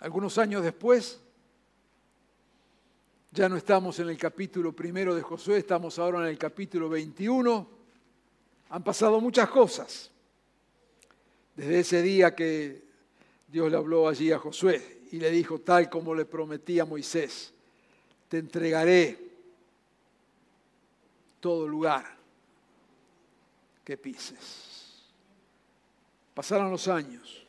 Algunos 0.00 0.36
años 0.38 0.64
después, 0.64 1.22
ya 3.30 3.48
no 3.48 3.56
estamos 3.56 4.00
en 4.00 4.08
el 4.08 4.18
capítulo 4.18 4.74
primero 4.74 5.14
de 5.14 5.22
Josué, 5.22 5.58
estamos 5.58 5.96
ahora 6.00 6.22
en 6.22 6.26
el 6.26 6.38
capítulo 6.38 6.88
21. 6.88 7.75
Han 8.70 8.82
pasado 8.82 9.20
muchas 9.20 9.48
cosas. 9.48 10.10
Desde 11.54 11.80
ese 11.80 12.02
día 12.02 12.34
que 12.34 12.84
Dios 13.48 13.70
le 13.70 13.76
habló 13.76 14.08
allí 14.08 14.32
a 14.32 14.38
Josué 14.38 15.02
y 15.12 15.18
le 15.18 15.30
dijo, 15.30 15.60
tal 15.60 15.88
como 15.88 16.14
le 16.14 16.24
prometí 16.24 16.78
a 16.80 16.84
Moisés, 16.84 17.52
te 18.28 18.38
entregaré 18.38 19.18
todo 21.40 21.68
lugar 21.68 22.16
que 23.84 23.96
pises. 23.96 25.04
Pasaron 26.34 26.70
los 26.70 26.88
años 26.88 27.46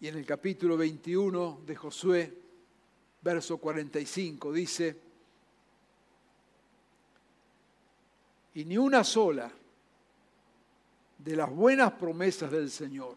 y 0.00 0.08
en 0.08 0.16
el 0.16 0.24
capítulo 0.24 0.76
21 0.76 1.62
de 1.66 1.76
Josué, 1.76 2.34
verso 3.20 3.58
45, 3.58 4.52
dice, 4.52 4.96
y 8.54 8.64
ni 8.64 8.76
una 8.76 9.04
sola 9.04 9.50
de 11.18 11.36
las 11.36 11.50
buenas 11.50 11.92
promesas 11.92 12.50
del 12.50 12.70
Señor 12.70 13.16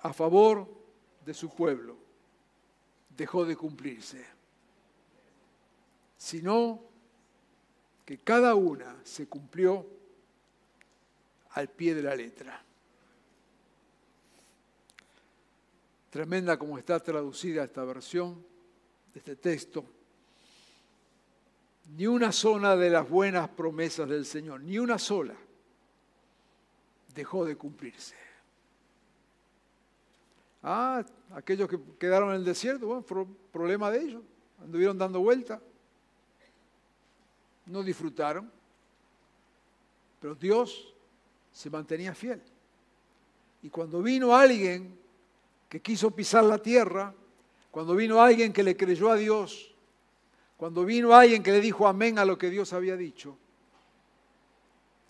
a 0.00 0.12
favor 0.12 0.68
de 1.24 1.34
su 1.34 1.50
pueblo 1.50 1.96
dejó 3.16 3.44
de 3.44 3.56
cumplirse, 3.56 4.24
sino 6.16 6.82
que 8.04 8.18
cada 8.18 8.54
una 8.54 8.96
se 9.04 9.26
cumplió 9.26 9.86
al 11.50 11.68
pie 11.68 11.94
de 11.94 12.02
la 12.02 12.14
letra. 12.14 12.62
Tremenda 16.10 16.58
como 16.58 16.78
está 16.78 17.00
traducida 17.00 17.64
esta 17.64 17.84
versión 17.84 18.44
este 19.16 19.36
texto. 19.36 19.84
Ni 21.94 22.06
una 22.06 22.32
sola 22.32 22.76
de 22.76 22.90
las 22.90 23.08
buenas 23.08 23.48
promesas 23.48 24.08
del 24.08 24.26
Señor, 24.26 24.60
ni 24.60 24.78
una 24.78 24.98
sola, 24.98 25.34
dejó 27.14 27.44
de 27.44 27.56
cumplirse. 27.56 28.14
Ah, 30.62 31.04
aquellos 31.34 31.68
que 31.68 31.78
quedaron 31.98 32.30
en 32.30 32.36
el 32.36 32.44
desierto, 32.44 32.86
bueno, 32.86 33.28
problema 33.52 33.90
de 33.90 34.02
ellos, 34.02 34.22
anduvieron 34.60 34.98
dando 34.98 35.20
vuelta 35.20 35.60
no 37.66 37.82
disfrutaron, 37.82 38.50
Pero 40.20 40.34
Dios 40.34 40.94
se 41.52 41.68
mantenía 41.68 42.14
fiel. 42.14 42.40
Y 43.62 43.68
cuando 43.68 44.02
vino 44.02 44.34
alguien 44.34 44.98
que 45.68 45.80
quiso 45.80 46.10
pisar 46.10 46.44
la 46.44 46.58
tierra, 46.58 47.14
cuando 47.70 47.94
vino 47.94 48.20
alguien 48.20 48.52
que 48.52 48.62
le 48.62 48.76
creyó 48.76 49.10
a 49.10 49.16
Dios, 49.16 49.74
cuando 50.56 50.84
vino 50.84 51.14
alguien 51.14 51.42
que 51.42 51.52
le 51.52 51.60
dijo 51.60 51.86
amén 51.86 52.18
a 52.18 52.24
lo 52.24 52.38
que 52.38 52.50
Dios 52.50 52.72
había 52.72 52.96
dicho, 52.96 53.36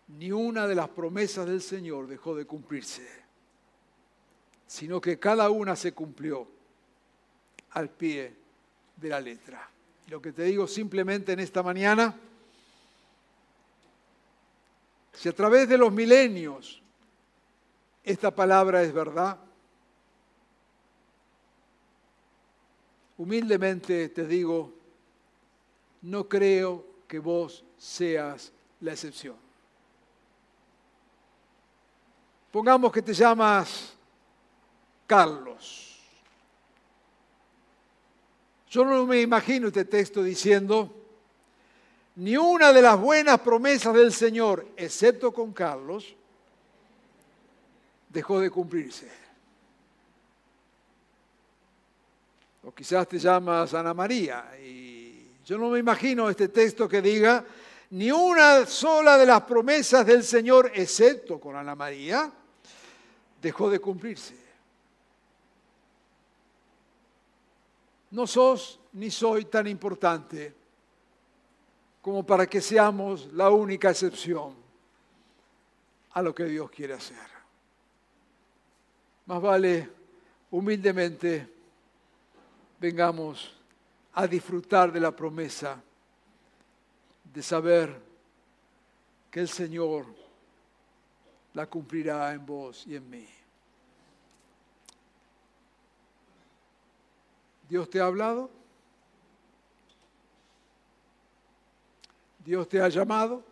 ni 0.09 0.33
una 0.33 0.67
de 0.67 0.75
las 0.75 0.89
promesas 0.89 1.47
del 1.47 1.63
Señor 1.63 2.07
dejó 2.07 2.35
de 2.35 2.47
cumplirse, 2.47 3.07
sino 4.67 5.01
que 5.01 5.19
cada 5.19 5.51
una 5.51 5.77
se 5.77 5.93
cumplió 5.93 6.49
al 7.71 7.91
pie 7.91 8.35
de 8.97 9.09
la 9.09 9.21
letra. 9.21 9.69
Lo 10.09 10.21
que 10.23 10.33
te 10.33 10.45
digo 10.45 10.67
simplemente 10.67 11.33
en 11.33 11.41
esta 11.41 11.63
mañana, 11.63 12.15
si 15.13 15.29
a 15.29 15.35
través 15.35 15.69
de 15.69 15.79
los 15.79 15.93
milenios 15.93 16.83
esta 18.05 18.35
palabra 18.35 18.83
es 18.83 18.93
verdad, 18.93 19.39
humildemente 23.19 24.09
te 24.11 24.27
digo, 24.27 24.76
no 26.03 26.29
creo 26.29 26.85
que 27.09 27.19
vos 27.19 27.65
seas 27.79 28.53
la 28.81 28.93
excepción. 28.93 29.37
Pongamos 32.51 32.93
que 32.93 33.03
te 33.03 33.13
llamas 33.13 33.93
Carlos. 35.07 36.01
Yo 38.71 38.85
no 38.85 39.07
me 39.07 39.21
imagino 39.21 39.69
este 39.69 39.85
texto 39.85 40.23
diciendo, 40.23 40.93
ni 42.17 42.37
una 42.37 42.73
de 42.73 42.83
las 42.83 42.99
buenas 42.99 43.41
promesas 43.41 43.95
del 43.95 44.13
Señor, 44.13 44.67
excepto 44.77 45.33
con 45.33 45.53
Carlos, 45.53 46.15
dejó 48.09 48.41
de 48.41 48.51
cumplirse. 48.51 49.11
O 52.65 52.73
quizás 52.73 53.07
te 53.07 53.19
llamas 53.19 53.75
Ana 53.75 53.95
María 53.95 54.59
y 54.59 54.86
yo 55.47 55.57
no 55.59 55.71
me 55.71 55.79
imagino 55.79 56.29
este 56.29 56.49
texto 56.49 56.89
que 56.89 57.01
diga, 57.01 57.45
ni 57.91 58.11
una 58.11 58.67
sola 58.67 59.17
de 59.17 59.27
las 59.27 59.43
promesas 59.43 60.05
del 60.05 60.25
Señor, 60.25 60.73
excepto 60.75 61.39
con 61.39 61.55
Ana 61.55 61.77
María, 61.77 62.33
dejó 63.41 63.71
de 63.71 63.79
cumplirse. 63.79 64.35
No 68.11 68.27
sos 68.27 68.81
ni 68.95 69.09
soy 69.09 69.45
tan 69.45 69.69
importante 69.69 70.53
como 72.03 72.27
para 72.27 72.49
que 72.49 72.61
seamos 72.61 73.33
la 73.33 73.51
única 73.51 73.91
excepción 73.91 74.53
a 76.11 76.23
lo 76.23 76.35
que 76.35 76.45
Dios 76.47 76.69
quiere 76.73 76.95
hacer. 76.95 77.19
Más 79.27 79.41
vale 79.41 79.91
humildemente 80.51 81.49
vengamos 82.81 83.56
a 84.17 84.27
disfrutar 84.27 84.91
de 84.91 84.99
la 84.99 85.15
promesa 85.15 85.79
de 87.23 87.43
saber 87.43 88.01
que 89.31 89.41
el 89.41 89.49
Señor 89.49 90.07
la 91.53 91.67
cumplirá 91.67 92.33
en 92.33 92.47
vos 92.47 92.87
y 92.87 92.97
en 92.97 93.11
mí. 93.11 93.29
¿Dios 97.69 97.91
te 97.91 98.01
ha 98.01 98.07
hablado? 98.07 98.49
¿Dios 102.43 102.67
te 102.71 102.81
ha 102.81 102.89
llamado? 102.89 103.45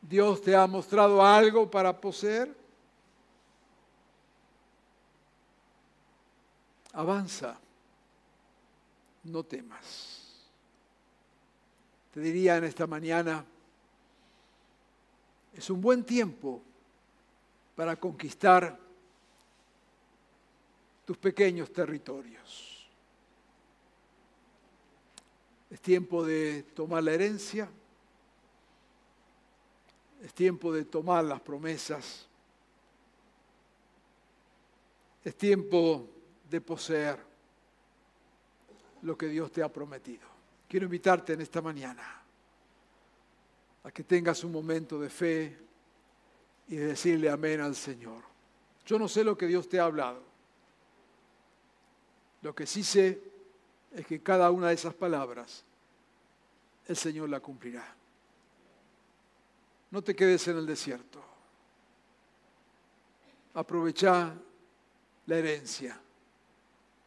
¿Dios 0.00 0.40
te 0.42 0.54
ha 0.54 0.64
mostrado 0.68 1.24
algo 1.24 1.68
para 1.68 2.00
poseer? 2.00 2.65
Avanza, 6.96 7.58
no 9.24 9.44
temas. 9.44 10.46
Te 12.10 12.20
diría 12.20 12.56
en 12.56 12.64
esta 12.64 12.86
mañana, 12.86 13.44
es 15.52 15.68
un 15.68 15.82
buen 15.82 16.04
tiempo 16.04 16.62
para 17.74 17.96
conquistar 17.96 18.78
tus 21.04 21.18
pequeños 21.18 21.70
territorios. 21.70 22.88
Es 25.68 25.80
tiempo 25.82 26.24
de 26.24 26.62
tomar 26.62 27.02
la 27.02 27.12
herencia, 27.12 27.68
es 30.22 30.32
tiempo 30.32 30.72
de 30.72 30.86
tomar 30.86 31.24
las 31.24 31.42
promesas, 31.42 32.26
es 35.22 35.36
tiempo 35.36 36.15
de 36.50 36.60
poseer 36.60 37.18
lo 39.02 39.16
que 39.16 39.28
Dios 39.28 39.50
te 39.52 39.62
ha 39.62 39.72
prometido. 39.72 40.26
Quiero 40.68 40.84
invitarte 40.84 41.34
en 41.34 41.40
esta 41.40 41.62
mañana 41.62 42.22
a 43.84 43.90
que 43.90 44.02
tengas 44.04 44.42
un 44.42 44.52
momento 44.52 45.00
de 45.00 45.08
fe 45.08 45.58
y 46.68 46.76
de 46.76 46.86
decirle 46.86 47.30
amén 47.30 47.60
al 47.60 47.76
Señor. 47.76 48.22
Yo 48.84 48.98
no 48.98 49.08
sé 49.08 49.22
lo 49.22 49.36
que 49.36 49.46
Dios 49.46 49.68
te 49.68 49.78
ha 49.78 49.84
hablado. 49.84 50.22
Lo 52.42 52.54
que 52.54 52.66
sí 52.66 52.82
sé 52.82 53.20
es 53.92 54.06
que 54.06 54.22
cada 54.22 54.50
una 54.50 54.68
de 54.68 54.74
esas 54.74 54.94
palabras 54.94 55.64
el 56.86 56.96
Señor 56.96 57.28
la 57.28 57.40
cumplirá. 57.40 57.94
No 59.90 60.02
te 60.02 60.14
quedes 60.14 60.46
en 60.48 60.58
el 60.58 60.66
desierto. 60.66 61.22
Aprovecha 63.54 64.34
la 65.26 65.36
herencia. 65.36 66.00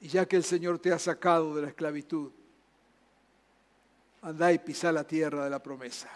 Y 0.01 0.07
ya 0.07 0.25
que 0.25 0.35
el 0.35 0.43
Señor 0.43 0.79
te 0.79 0.93
ha 0.93 0.99
sacado 0.99 1.55
de 1.55 1.63
la 1.63 1.67
esclavitud, 1.69 2.31
anda 4.21 4.51
y 4.51 4.59
pisa 4.59 4.91
la 4.91 5.05
tierra 5.05 5.43
de 5.43 5.49
la 5.49 5.61
promesa. 5.61 6.09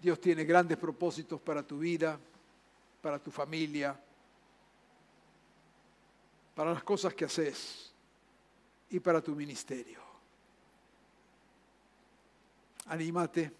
Dios 0.00 0.20
tiene 0.20 0.44
grandes 0.44 0.78
propósitos 0.78 1.40
para 1.40 1.66
tu 1.66 1.78
vida, 1.78 2.18
para 3.00 3.18
tu 3.18 3.30
familia, 3.30 3.98
para 6.54 6.72
las 6.72 6.82
cosas 6.82 7.14
que 7.14 7.24
haces 7.24 7.92
y 8.90 9.00
para 9.00 9.20
tu 9.20 9.34
ministerio. 9.34 10.00
Anímate, 12.86 13.52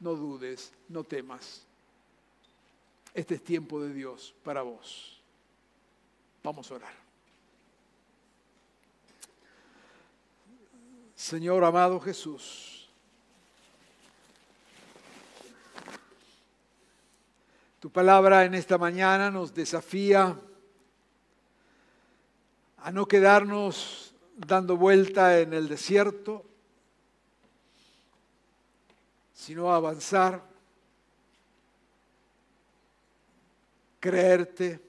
no 0.00 0.14
dudes, 0.14 0.72
no 0.88 1.04
temas. 1.04 1.64
Este 3.12 3.34
es 3.34 3.44
tiempo 3.44 3.80
de 3.80 3.92
Dios 3.92 4.34
para 4.42 4.62
vos. 4.62 5.17
Vamos 6.48 6.70
a 6.70 6.76
orar. 6.76 6.94
Señor 11.14 11.62
amado 11.62 12.00
Jesús, 12.00 12.88
Tu 17.80 17.90
palabra 17.90 18.46
en 18.46 18.54
esta 18.54 18.78
mañana 18.78 19.30
nos 19.30 19.52
desafía 19.52 20.40
a 22.78 22.92
no 22.92 23.04
quedarnos 23.04 24.14
dando 24.34 24.78
vuelta 24.78 25.38
en 25.40 25.52
el 25.52 25.68
desierto, 25.68 26.46
sino 29.34 29.70
a 29.70 29.76
avanzar, 29.76 30.42
creerte, 34.00 34.87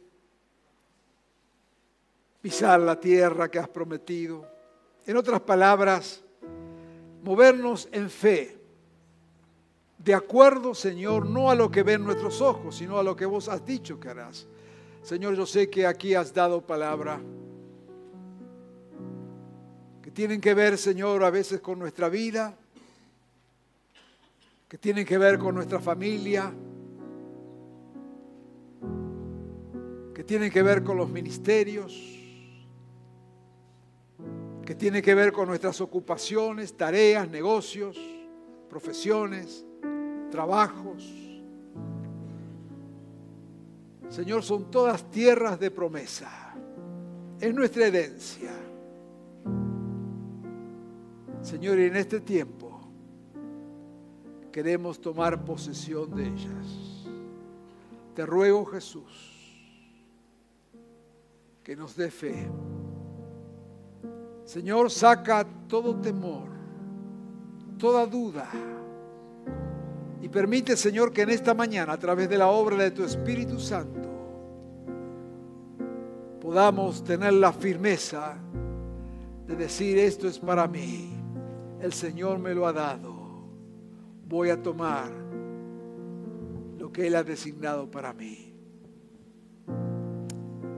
pisar 2.42 2.80
la 2.80 3.00
tierra 3.00 3.50
que 3.50 3.60
has 3.60 3.70
prometido. 3.70 4.46
En 5.06 5.18
otras 5.18 5.42
palabras, 5.42 6.24
movernos 7.24 7.90
en 7.92 8.10
fe 8.10 8.60
de 10.00 10.14
acuerdo, 10.14 10.74
Señor, 10.74 11.26
no 11.26 11.52
a 11.52 11.56
lo 11.56 11.70
que 11.70 11.84
ven 11.84 12.04
nuestros 12.04 12.40
ojos, 12.40 12.78
sino 12.78 12.98
a 12.98 13.04
lo 13.04 13.18
que 13.18 13.26
vos 13.26 13.50
has 13.50 13.66
dicho 13.66 14.00
que 14.00 14.08
harás. 14.08 14.48
Señor, 15.04 15.36
yo 15.36 15.46
sé 15.46 15.70
que 15.70 15.86
aquí 15.86 16.16
has 16.16 16.34
dado 16.34 16.62
palabra 16.62 17.20
que 20.02 20.10
tienen 20.10 20.40
que 20.40 20.54
ver, 20.54 20.78
Señor, 20.78 21.24
a 21.24 21.30
veces 21.30 21.60
con 21.60 21.80
nuestra 21.80 22.08
vida, 22.08 22.58
que 24.70 24.78
tienen 24.78 25.06
que 25.06 25.18
ver 25.18 25.38
con 25.38 25.54
nuestra 25.54 25.80
familia, 25.80 26.54
que 30.14 30.24
tienen 30.24 30.50
que 30.50 30.64
ver 30.64 30.84
con 30.84 30.96
los 30.96 31.10
ministerios, 31.10 32.18
que 34.70 34.76
tienen 34.76 35.01
que 35.01 35.15
ver 35.15 35.32
con 35.32 35.47
nuestras 35.47 35.82
ocupaciones, 35.82 36.78
tareas, 36.78 37.28
negocios, 37.28 37.97
profesiones 38.70 39.65
trabajos. 40.30 41.11
Señor, 44.09 44.43
son 44.43 44.70
todas 44.70 45.09
tierras 45.09 45.59
de 45.59 45.72
promesa. 45.72 46.53
Es 47.41 47.51
nuestra 47.51 47.88
herencia. 47.88 48.51
Señor, 51.41 51.80
y 51.80 51.86
en 51.86 51.95
este 51.95 52.20
tiempo 52.20 52.80
queremos 54.51 55.01
tomar 55.01 55.43
posesión 55.43 56.15
de 56.15 56.28
ellas. 56.28 57.07
Te 58.13 58.24
ruego, 58.24 58.65
Jesús, 58.67 59.82
que 61.63 61.76
nos 61.76 61.95
dé 61.95 62.11
fe. 62.11 62.47
Señor, 64.50 64.89
saca 64.89 65.45
todo 65.68 66.02
temor, 66.02 66.50
toda 67.78 68.08
duda. 68.08 68.50
Y 70.24 70.28
permite, 70.28 70.76
Señor, 70.76 71.14
que 71.14 71.22
en 71.22 71.30
esta 71.30 71.54
mañana, 71.54 71.93
a 71.93 72.00
través 72.00 72.28
de 72.28 72.39
la 72.39 72.47
obra 72.47 72.78
de 72.78 72.89
tu 72.89 73.04
Espíritu 73.04 73.60
Santo, 73.60 74.10
podamos 76.41 77.04
tener 77.04 77.34
la 77.34 77.54
firmeza 77.54 78.39
de 79.45 79.56
decir, 79.56 80.00
esto 80.00 80.28
es 80.28 80.39
para 80.39 80.68
mí, 80.68 81.12
el 81.80 81.93
Señor 81.93 82.39
me 82.39 82.56
lo 82.56 82.66
ha 82.66 82.74
dado, 82.74 83.14
voy 84.28 84.50
a 84.50 84.60
tomar 84.60 85.12
lo 86.76 86.91
que 86.91 87.06
Él 87.06 87.14
ha 87.14 87.24
designado 87.24 87.91
para 87.91 88.14
mí. 88.14 88.52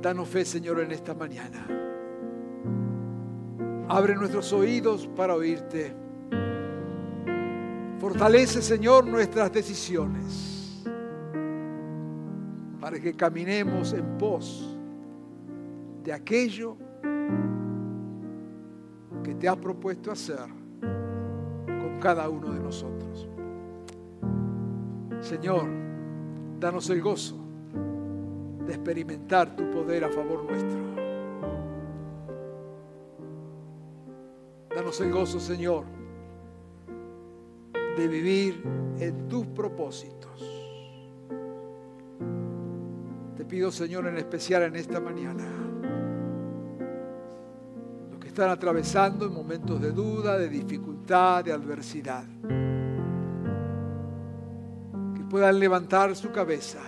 Danos 0.01 0.28
fe, 0.28 0.43
Señor, 0.43 0.82
en 0.82 0.91
esta 0.91 1.13
mañana. 1.13 1.90
Abre 3.93 4.15
nuestros 4.15 4.53
oídos 4.53 5.05
para 5.17 5.35
oírte. 5.35 5.93
Fortalece, 7.99 8.61
Señor, 8.61 9.05
nuestras 9.05 9.51
decisiones 9.51 10.81
para 12.79 12.97
que 13.01 13.13
caminemos 13.13 13.91
en 13.91 14.17
pos 14.17 14.77
de 16.05 16.13
aquello 16.13 16.77
que 19.25 19.35
te 19.35 19.49
has 19.49 19.57
propuesto 19.57 20.09
hacer 20.09 20.47
con 20.79 21.99
cada 21.99 22.29
uno 22.29 22.53
de 22.53 22.61
nosotros. 22.61 23.27
Señor, 25.19 25.67
danos 26.61 26.89
el 26.89 27.01
gozo 27.01 27.35
de 28.65 28.73
experimentar 28.73 29.53
tu 29.53 29.69
poder 29.69 30.05
a 30.05 30.09
favor 30.09 30.45
nuestro. 30.49 30.90
Danos 34.91 35.07
el 35.07 35.11
gozo, 35.13 35.39
Señor, 35.39 35.85
de 37.95 38.07
vivir 38.09 38.61
en 38.99 39.29
tus 39.29 39.47
propósitos. 39.47 40.43
Te 43.37 43.45
pido, 43.45 43.71
Señor, 43.71 44.07
en 44.07 44.17
especial 44.17 44.63
en 44.63 44.75
esta 44.75 44.99
mañana, 44.99 45.45
los 48.11 48.19
que 48.19 48.27
están 48.27 48.49
atravesando 48.49 49.27
en 49.27 49.33
momentos 49.33 49.81
de 49.81 49.91
duda, 49.93 50.37
de 50.37 50.49
dificultad, 50.49 51.45
de 51.45 51.53
adversidad, 51.53 52.25
que 55.15 55.23
puedan 55.29 55.57
levantar 55.57 56.17
su 56.17 56.33
cabeza 56.33 56.81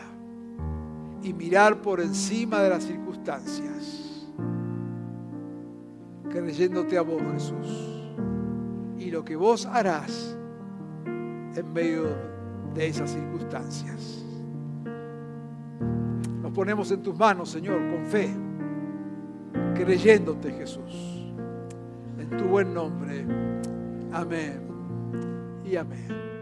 y 1.22 1.32
mirar 1.32 1.82
por 1.82 2.02
encima 2.02 2.62
de 2.62 2.70
las 2.70 2.84
circunstancias, 2.84 4.03
creyéndote 6.44 6.98
a 6.98 7.02
vos, 7.02 7.22
Jesús, 7.34 8.12
y 9.00 9.10
lo 9.10 9.24
que 9.24 9.36
vos 9.36 9.66
harás 9.66 10.38
en 11.06 11.74
medio 11.74 12.04
de 12.74 12.88
esas 12.88 13.12
circunstancias. 13.12 14.26
Nos 16.42 16.52
ponemos 16.52 16.92
en 16.92 17.02
tus 17.02 17.18
manos, 17.18 17.50
Señor, 17.50 17.80
con 17.90 18.06
fe, 18.06 18.30
creyéndote, 19.74 20.52
Jesús, 20.52 21.32
en 22.20 22.30
tu 22.38 22.44
buen 22.46 22.74
nombre. 22.74 23.26
Amén 24.12 24.62
y 25.64 25.78
amén. 25.78 26.33